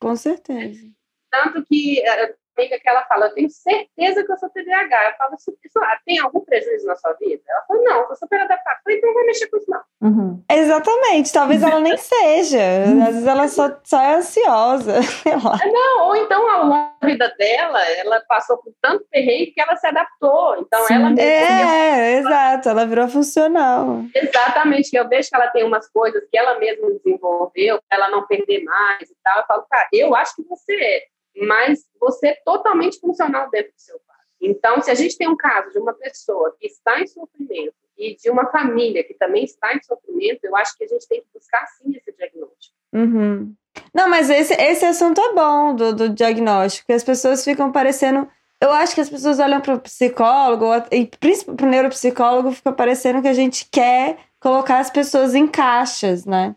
[0.00, 0.90] Com certeza.
[1.30, 5.10] Tanto que eh, amiga que ela fala, eu tenho certeza que eu sou TDAH.
[5.10, 7.42] Eu falo, isso, tem algum prejuízo na sua vida?
[7.48, 8.76] Ela falou, não, eu sou super adaptada.
[8.78, 9.80] Eu falei, então não vai mexer com isso não.
[10.02, 10.44] Uhum.
[10.50, 12.60] Exatamente, talvez ela nem seja.
[13.06, 15.58] Às vezes ela só, só é ansiosa, sei lá.
[15.64, 19.76] Não, ou então ao longo da vida dela, ela passou por tanto perrengue que ela
[19.76, 20.56] se adaptou.
[20.58, 20.94] Então Sim.
[20.94, 21.22] ela mesma...
[21.22, 24.04] É, é, exato, ela virou funcional.
[24.14, 28.10] Exatamente, que eu vejo que ela tem umas coisas que ela mesma desenvolveu, pra ela
[28.10, 29.38] não perder mais e tal.
[29.38, 31.02] Eu falo, cara, eu acho que você é
[31.40, 34.24] mas você é totalmente funcional dentro do seu quadro.
[34.40, 38.16] Então, se a gente tem um caso de uma pessoa que está em sofrimento e
[38.16, 41.26] de uma família que também está em sofrimento, eu acho que a gente tem que
[41.34, 42.74] buscar sim esse diagnóstico.
[42.92, 43.54] Uhum.
[43.94, 48.28] Não, mas esse, esse assunto é bom do, do diagnóstico, as pessoas ficam parecendo.
[48.60, 52.72] Eu acho que as pessoas olham para o psicólogo, e principalmente para o neuropsicólogo, fica
[52.72, 56.56] parecendo que a gente quer colocar as pessoas em caixas, né?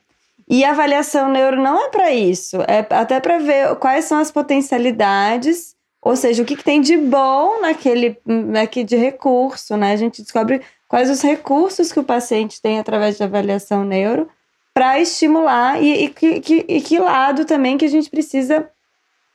[0.54, 4.30] E a avaliação neuro não é para isso, é até para ver quais são as
[4.30, 9.94] potencialidades, ou seja, o que, que tem de bom naquele, naquele de recurso, né?
[9.94, 14.30] A gente descobre quais os recursos que o paciente tem através de avaliação neuro
[14.76, 18.70] para estimular e, e, que, e que lado também que a gente precisa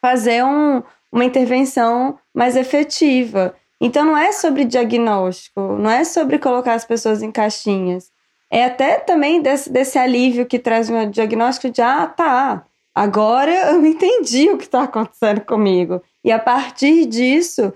[0.01, 3.57] fazer um, uma intervenção mais efetiva.
[3.81, 8.09] Então não é sobre diagnóstico, não é sobre colocar as pessoas em caixinhas
[8.51, 13.85] é até também desse, desse alívio que traz um diagnóstico de, ah, tá, agora eu
[13.85, 16.03] entendi o que está acontecendo comigo.
[16.25, 17.73] E a partir disso,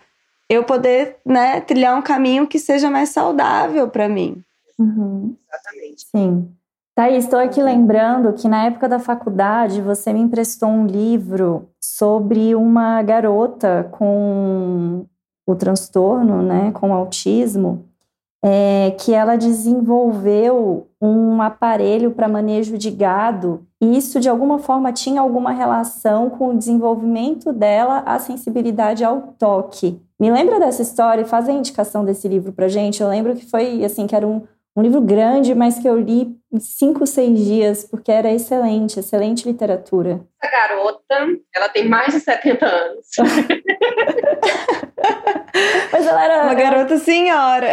[0.49, 4.43] eu poder né, trilhar um caminho que seja mais saudável para mim.
[4.79, 5.37] Uhum.
[5.49, 6.07] Exatamente.
[6.11, 6.49] Sim.
[6.95, 12.55] Thaís, estou aqui lembrando que na época da faculdade você me emprestou um livro sobre
[12.55, 15.07] uma garota com
[15.47, 17.89] o transtorno, né, com autismo,
[18.45, 24.93] é, que ela desenvolveu um aparelho para manejo de gado e isso de alguma forma
[24.93, 30.01] tinha alguma relação com o desenvolvimento dela, a sensibilidade ao toque.
[30.20, 33.03] Me lembra dessa história e faz a indicação desse livro para gente.
[33.03, 36.36] Eu lembro que foi assim que era um, um livro grande, mas que eu li
[36.53, 40.20] em cinco, seis dias, porque era excelente, excelente literatura.
[40.40, 43.07] A garota, ela tem mais de 70 anos.
[45.92, 47.68] mas ela era uma garota senhora.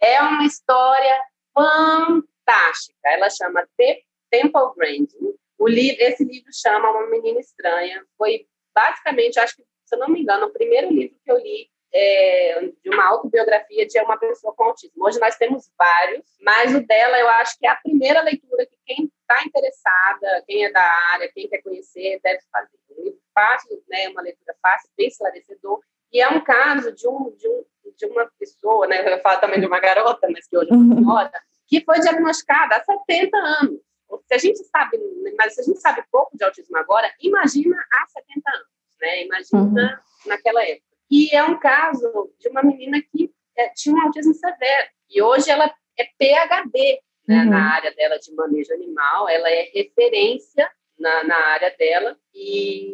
[0.00, 1.16] É uma história
[1.54, 2.98] fantástica.
[3.04, 4.00] Ela chama The
[4.30, 5.34] Temple Branding.
[5.58, 8.02] O livro, esse livro chama Uma Menina Estranha.
[8.16, 11.68] Foi basicamente, acho que, se eu não me engano, o primeiro livro que eu li
[11.92, 15.04] é, de uma autobiografia de uma pessoa com autismo.
[15.04, 18.76] Hoje nós temos vários, mas o dela eu acho que é a primeira leitura que
[18.86, 22.78] quem está interessada, quem é da área, quem quer conhecer, deve fazer.
[22.90, 25.80] Um livro fácil, né, uma leitura fácil, bem esclarecedor,
[26.12, 27.64] e é um caso de, um, de, um,
[27.96, 30.94] de uma pessoa, né, eu falo também de uma garota, mas que hoje é uma
[30.94, 31.00] uhum.
[31.00, 31.32] senhora,
[31.66, 33.80] que foi diagnosticada há 70 anos.
[34.26, 34.98] Se a gente sabe,
[35.38, 38.66] mas se a gente sabe pouco de autismo agora, imagina há 70 anos,
[39.00, 39.24] né?
[39.24, 40.28] Imagina uhum.
[40.28, 40.84] naquela época.
[41.08, 44.88] E é um caso de uma menina que é, tinha um autismo severo.
[45.08, 47.50] E hoje ela é PhD né, uhum.
[47.50, 52.92] na área dela de manejo animal, ela é referência na, na área dela e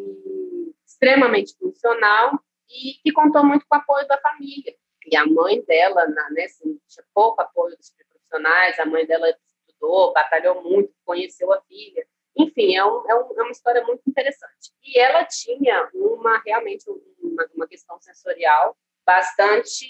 [0.87, 2.39] extremamente funcional
[2.69, 4.75] e que contou muito com o apoio da família.
[5.07, 9.29] E a mãe dela, né, assim, tinha pouco apoio dos profissionais, a mãe dela
[9.67, 12.07] estudou, batalhou muito, conheceu a filha.
[12.37, 14.73] Enfim, é, um, é, um, é uma história muito interessante.
[14.83, 16.85] E ela tinha uma realmente
[17.21, 19.87] uma, uma questão sensorial bastante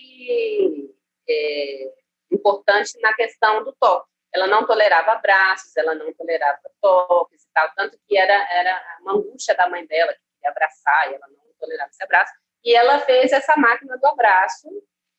[1.28, 1.94] é,
[2.30, 4.08] importante na questão do toque.
[4.32, 9.14] Ela não tolerava abraços, ela não tolerava toques e tal, tanto que era, era uma
[9.14, 12.32] angústia da mãe dela, que queria abraçar e ela não tolerava esse abraço.
[12.66, 14.68] E ela fez essa máquina do abraço,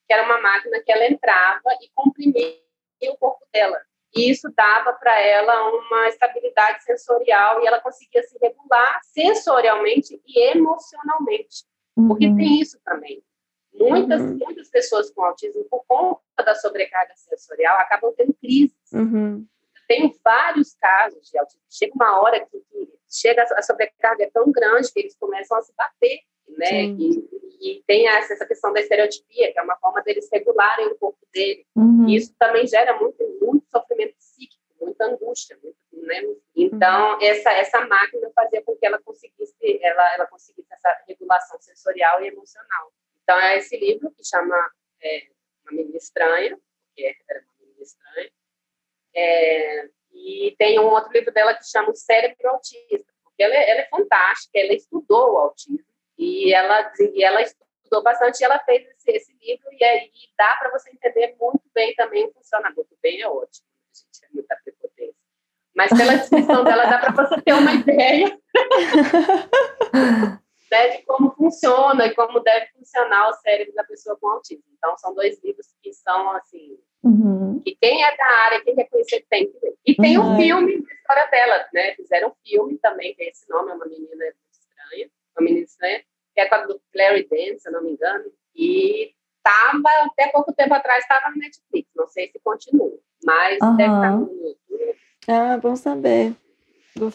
[0.06, 2.60] que era uma máquina que ela entrava e comprimia
[3.10, 3.80] o corpo dela.
[4.14, 10.40] e isso dava para ela uma estabilidade sensorial e ela conseguia se regular sensorialmente e
[10.52, 11.64] emocionalmente.
[11.96, 12.10] Uhum.
[12.10, 13.24] Porque tem isso também.
[13.74, 14.38] Muitas, uhum.
[14.40, 18.76] muitas pessoas com autismo, por conta da sobrecarga sensorial, acabam tendo crises.
[18.92, 19.46] Uhum.
[19.88, 21.62] Tem vários casos de autismo.
[21.70, 25.62] Chega uma hora que, que chega a sobrecarga é tão grande que eles começam a
[25.62, 26.84] se bater, né?
[26.86, 27.30] E,
[27.60, 31.20] e, tem essa, essa questão da estereotipia, que é uma forma deles regularem o corpo
[31.34, 31.66] dele.
[31.76, 32.08] Uhum.
[32.08, 36.22] E isso também gera muito, muito sofrimento psíquico, muita angústia, muito, né?
[36.56, 37.22] Então, uhum.
[37.22, 42.28] essa, essa máquina fazia com que ela conseguisse, ela, ela conseguisse essa regulação sensorial e
[42.28, 42.92] emocional.
[43.24, 44.56] Então, é esse livro que chama
[45.02, 45.28] é,
[45.64, 46.58] Uma Menina Estranha,
[46.96, 48.32] que é, era uma menina estranha.
[49.16, 53.70] É, e tem um outro livro dela que chama O Cérebro Autista, porque ela, é,
[53.70, 58.60] ela é fantástica, ela estudou o autismo e ela, e ela estudou bastante e ela
[58.60, 62.78] fez esse, esse livro e aí dá para você entender muito bem também o funcionamento.
[62.78, 65.16] Muito bem é ótimo, a gente é muita prepotência.
[65.76, 68.40] Mas pela descrição dela dá para você ter uma ideia
[70.72, 74.64] né, de como funciona e como deve funcionar o cérebro da pessoa com autismo.
[74.78, 77.62] Então, são dois livros que são, assim, uhum.
[77.64, 79.76] que quem é da área, quem quer conhecer, tem que ler.
[79.86, 80.34] E tem uhum.
[80.34, 81.96] um filme da história dela, né?
[81.96, 84.26] Fizeram um filme também, que é esse nome, é uma menina
[85.44, 86.02] menina estranha,
[86.34, 88.26] que é com a do Clary Dance, se eu não me engano,
[88.56, 93.76] e estava, até pouco tempo atrás, estava no Netflix, não sei se continua, mas uhum.
[93.76, 94.98] deve estar no YouTube.
[95.28, 96.34] Ah, bom saber.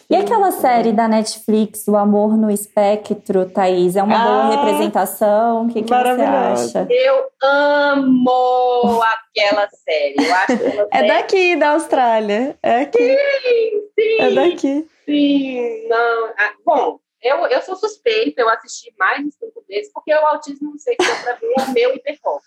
[0.09, 3.95] E aquela série da Netflix, O Amor no Espectro, Thaís?
[3.95, 5.65] É uma ah, boa representação?
[5.65, 6.87] O que, que você acha?
[6.89, 10.15] Eu amo aquela série.
[10.17, 10.51] Eu acho
[10.91, 11.07] é série...
[11.07, 12.57] daqui, da Austrália.
[12.63, 12.97] É aqui.
[12.97, 14.17] Sim, sim.
[14.19, 14.87] É daqui.
[15.05, 16.27] Sim, não.
[16.37, 20.71] Ah, bom, eu, eu sou suspeita, eu assisti mais de cinco vezes, porque o autismo,
[20.71, 22.43] não sei se é para ver, é meu hiperfoco.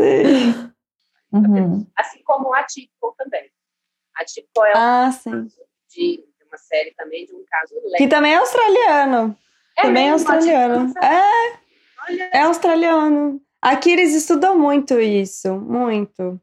[0.00, 0.72] sim.
[1.32, 1.86] Uhum.
[1.96, 3.50] Assim como o atípico também.
[4.14, 5.46] A Tipo é ah, um
[5.88, 7.96] de uma série também de um caso leve.
[7.96, 9.34] Que também é australiano.
[9.78, 10.92] É também é australiano.
[11.02, 11.58] É.
[12.06, 12.30] Olha.
[12.34, 13.40] É australiano.
[13.62, 16.38] Aqui eles estudam muito isso, muito.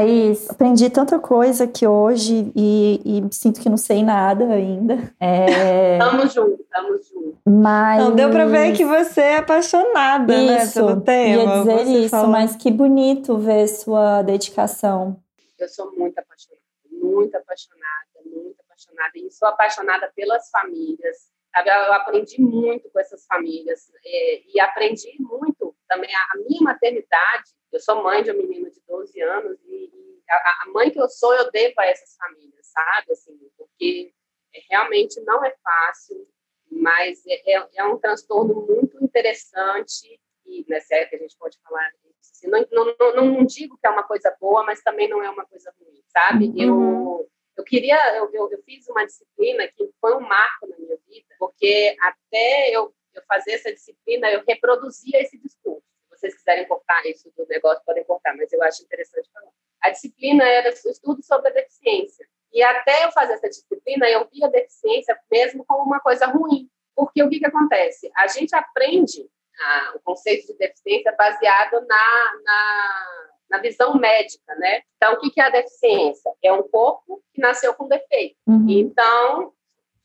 [0.00, 5.12] Thaís, aprendi tanta coisa aqui hoje e, e sinto que não sei nada ainda.
[5.20, 5.98] É...
[5.98, 7.38] tamo junto, tamo junto.
[7.46, 8.02] Mas...
[8.02, 11.42] Não, deu pra ver que você é apaixonada, né, isso, né, pelo tema.
[11.42, 12.28] Ia dizer isso, fala...
[12.28, 15.16] mas que bonito ver sua dedicação.
[15.58, 17.84] Eu sou muito apaixonada, muito apaixonada,
[18.24, 19.12] muito apaixonada.
[19.14, 21.30] E sou apaixonada pelas famílias.
[21.56, 23.90] Eu aprendi muito com essas famílias.
[24.04, 28.80] É, e aprendi muito também a minha maternidade eu sou mãe de um menino de
[28.86, 29.90] 12 anos e,
[30.28, 33.12] a, a, mãe que eu sou, eu devo a essas famílias, sabe?
[33.12, 34.12] Assim, porque
[34.54, 36.28] é, realmente não é fácil,
[36.70, 41.36] mas é, é, é, um transtorno muito interessante e, né, se é que a gente
[41.36, 41.84] pode falar
[42.20, 45.30] assim, não, não, não, não, digo que é uma coisa boa, mas também não é
[45.30, 46.46] uma coisa ruim, sabe?
[46.46, 46.54] Uhum.
[46.56, 47.29] Eu
[47.70, 51.96] queria, eu, eu, eu fiz uma disciplina que foi um marco na minha vida, porque
[52.00, 55.90] até eu, eu fazer essa disciplina, eu reproduzia esse discurso
[56.20, 59.50] vocês quiserem cortar isso do negócio, podem cortar, mas eu acho interessante falar.
[59.80, 62.28] A disciplina era o estudo sobre a deficiência.
[62.52, 66.68] E até eu fazer essa disciplina, eu via a deficiência mesmo como uma coisa ruim.
[66.94, 68.10] Porque o que, que acontece?
[68.16, 69.26] A gente aprende
[69.58, 74.82] ah, o conceito de deficiência baseado na, na, na, visão médica, né?
[74.96, 76.32] Então, o que, é a deficiência?
[76.42, 78.36] É um corpo que nasceu com defeito.
[78.46, 78.66] Uhum.
[78.68, 79.52] Então,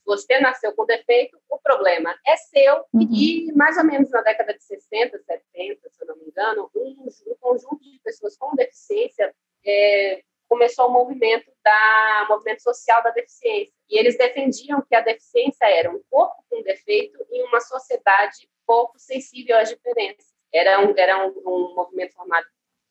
[0.06, 2.86] você nasceu com defeito, o problema é seu.
[2.94, 3.08] Uhum.
[3.12, 7.08] E mais ou menos na década de 60, 70, se eu não me engano, um,
[7.28, 9.34] um conjunto de pessoas com deficiência
[9.66, 13.74] é, começou o movimento da movimento social da deficiência.
[13.90, 18.98] E eles defendiam que a deficiência era um corpo com defeito em uma sociedade pouco
[19.00, 20.34] sensível às diferenças.
[20.54, 22.46] Era um, era um, um movimento formado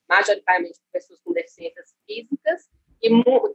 [0.09, 2.69] majoritariamente por pessoas com deficiências físicas
[3.03, 3.11] e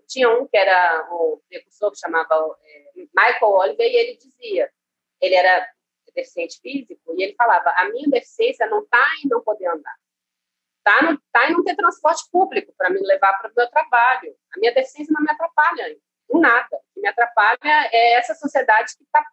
[0.07, 4.71] tinha um que era o precursor que chamava é, Michael Oliver e ele dizia,
[5.19, 5.67] ele era
[6.13, 9.95] deficiente físico e ele falava, a minha deficiência não está em não poder andar,
[10.77, 14.35] está tá em não ter transporte público para me levar para o meu trabalho.
[14.55, 16.67] A minha deficiência não me atrapalha em nada.
[16.71, 19.23] O que me atrapalha é essa sociedade que está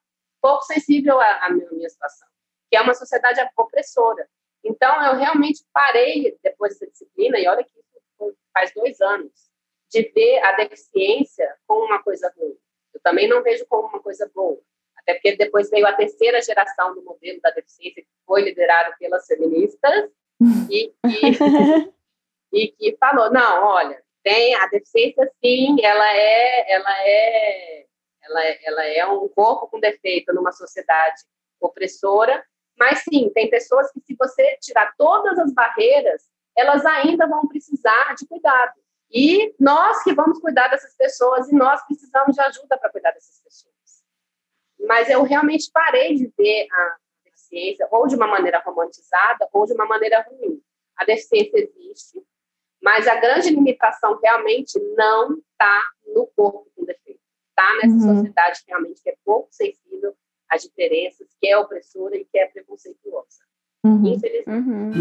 [0.41, 2.29] pouco sensível à, à minha situação,
[2.71, 4.29] que é uma sociedade opressora.
[4.67, 7.71] Então, eu realmente parei depois dessa disciplina, e olha que
[8.53, 9.33] faz dois anos,
[9.91, 12.57] de ver a deficiência como uma coisa ruim.
[12.93, 14.61] Eu também não vejo como uma coisa boa.
[14.97, 19.27] Até porque depois veio a terceira geração do modelo da deficiência, que foi liderado pelas
[19.27, 20.11] feministas,
[20.71, 27.87] e, e, e que falou, não, olha, tem a deficiência sim, ela é, ela é,
[28.23, 31.23] ela é, ela é um corpo com defeito numa sociedade
[31.61, 32.45] opressora,
[32.79, 36.23] Mas sim, tem pessoas que, se você tirar todas as barreiras,
[36.57, 38.73] elas ainda vão precisar de cuidado.
[39.11, 43.41] E nós que vamos cuidar dessas pessoas, e nós precisamos de ajuda para cuidar dessas
[43.41, 43.75] pessoas.
[44.81, 49.73] Mas eu realmente parei de ver a deficiência ou de uma maneira romantizada ou de
[49.73, 50.61] uma maneira ruim.
[50.97, 52.23] A deficiência existe,
[52.83, 55.83] mas a grande limitação realmente não está
[56.15, 57.21] no corpo com defeito.
[57.51, 58.17] Está nessa uhum.
[58.17, 60.17] sociedade realmente que é pouco sensível
[60.51, 63.47] às diferenças, que é opressora e que é preconceituosa.
[63.85, 64.07] Uhum.
[64.07, 64.69] Infelizmente.
[64.69, 64.93] Uhum.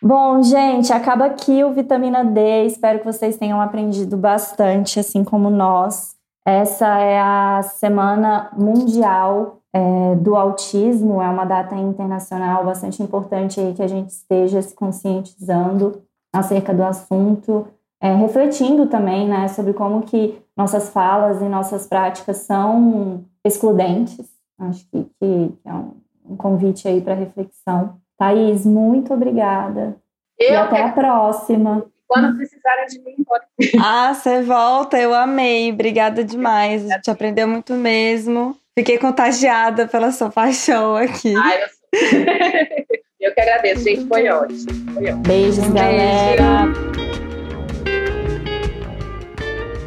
[0.00, 2.64] Bom, gente, acaba aqui o Vitamina D.
[2.64, 6.16] Espero que vocês tenham aprendido bastante, assim como nós.
[6.46, 13.74] Essa é a Semana Mundial é, do Autismo, é uma data internacional bastante importante aí
[13.74, 17.66] que a gente esteja se conscientizando acerca do assunto,
[18.00, 24.26] é, refletindo também né, sobre como que nossas falas e nossas práticas são excludentes.
[24.58, 25.94] Acho que, que é um,
[26.30, 27.96] um convite aí para reflexão.
[28.18, 29.96] Thaís, muito obrigada.
[30.36, 31.86] Eu e até a próxima.
[32.08, 33.44] Quando precisarem de mim, pode.
[33.80, 35.70] Ah, você volta, eu amei.
[35.70, 36.90] Obrigada demais.
[36.90, 38.56] A gente aprendeu muito mesmo.
[38.76, 41.34] Fiquei contagiada pela sua paixão aqui.
[41.36, 42.18] Ai, eu, sou...
[43.20, 44.06] eu que agradeço, gente.
[44.08, 44.92] Foi ótimo.
[44.94, 45.22] Foi ótimo.
[45.22, 46.97] Beijos, um galera.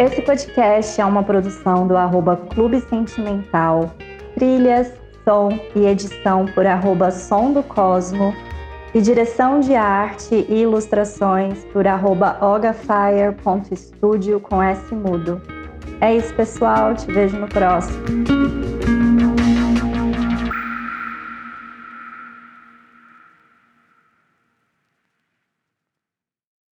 [0.02, 3.94] Esse podcast é uma produção do arroba Clube Sentimental.
[4.34, 4.92] Trilhas,
[5.24, 8.34] som e edição por arroba Som do Cosmo
[8.96, 15.40] e direção de arte e ilustrações por arroba ogafire.studio com S mudo.
[16.02, 16.96] É isso, pessoal.
[16.96, 18.81] Te vejo no próximo.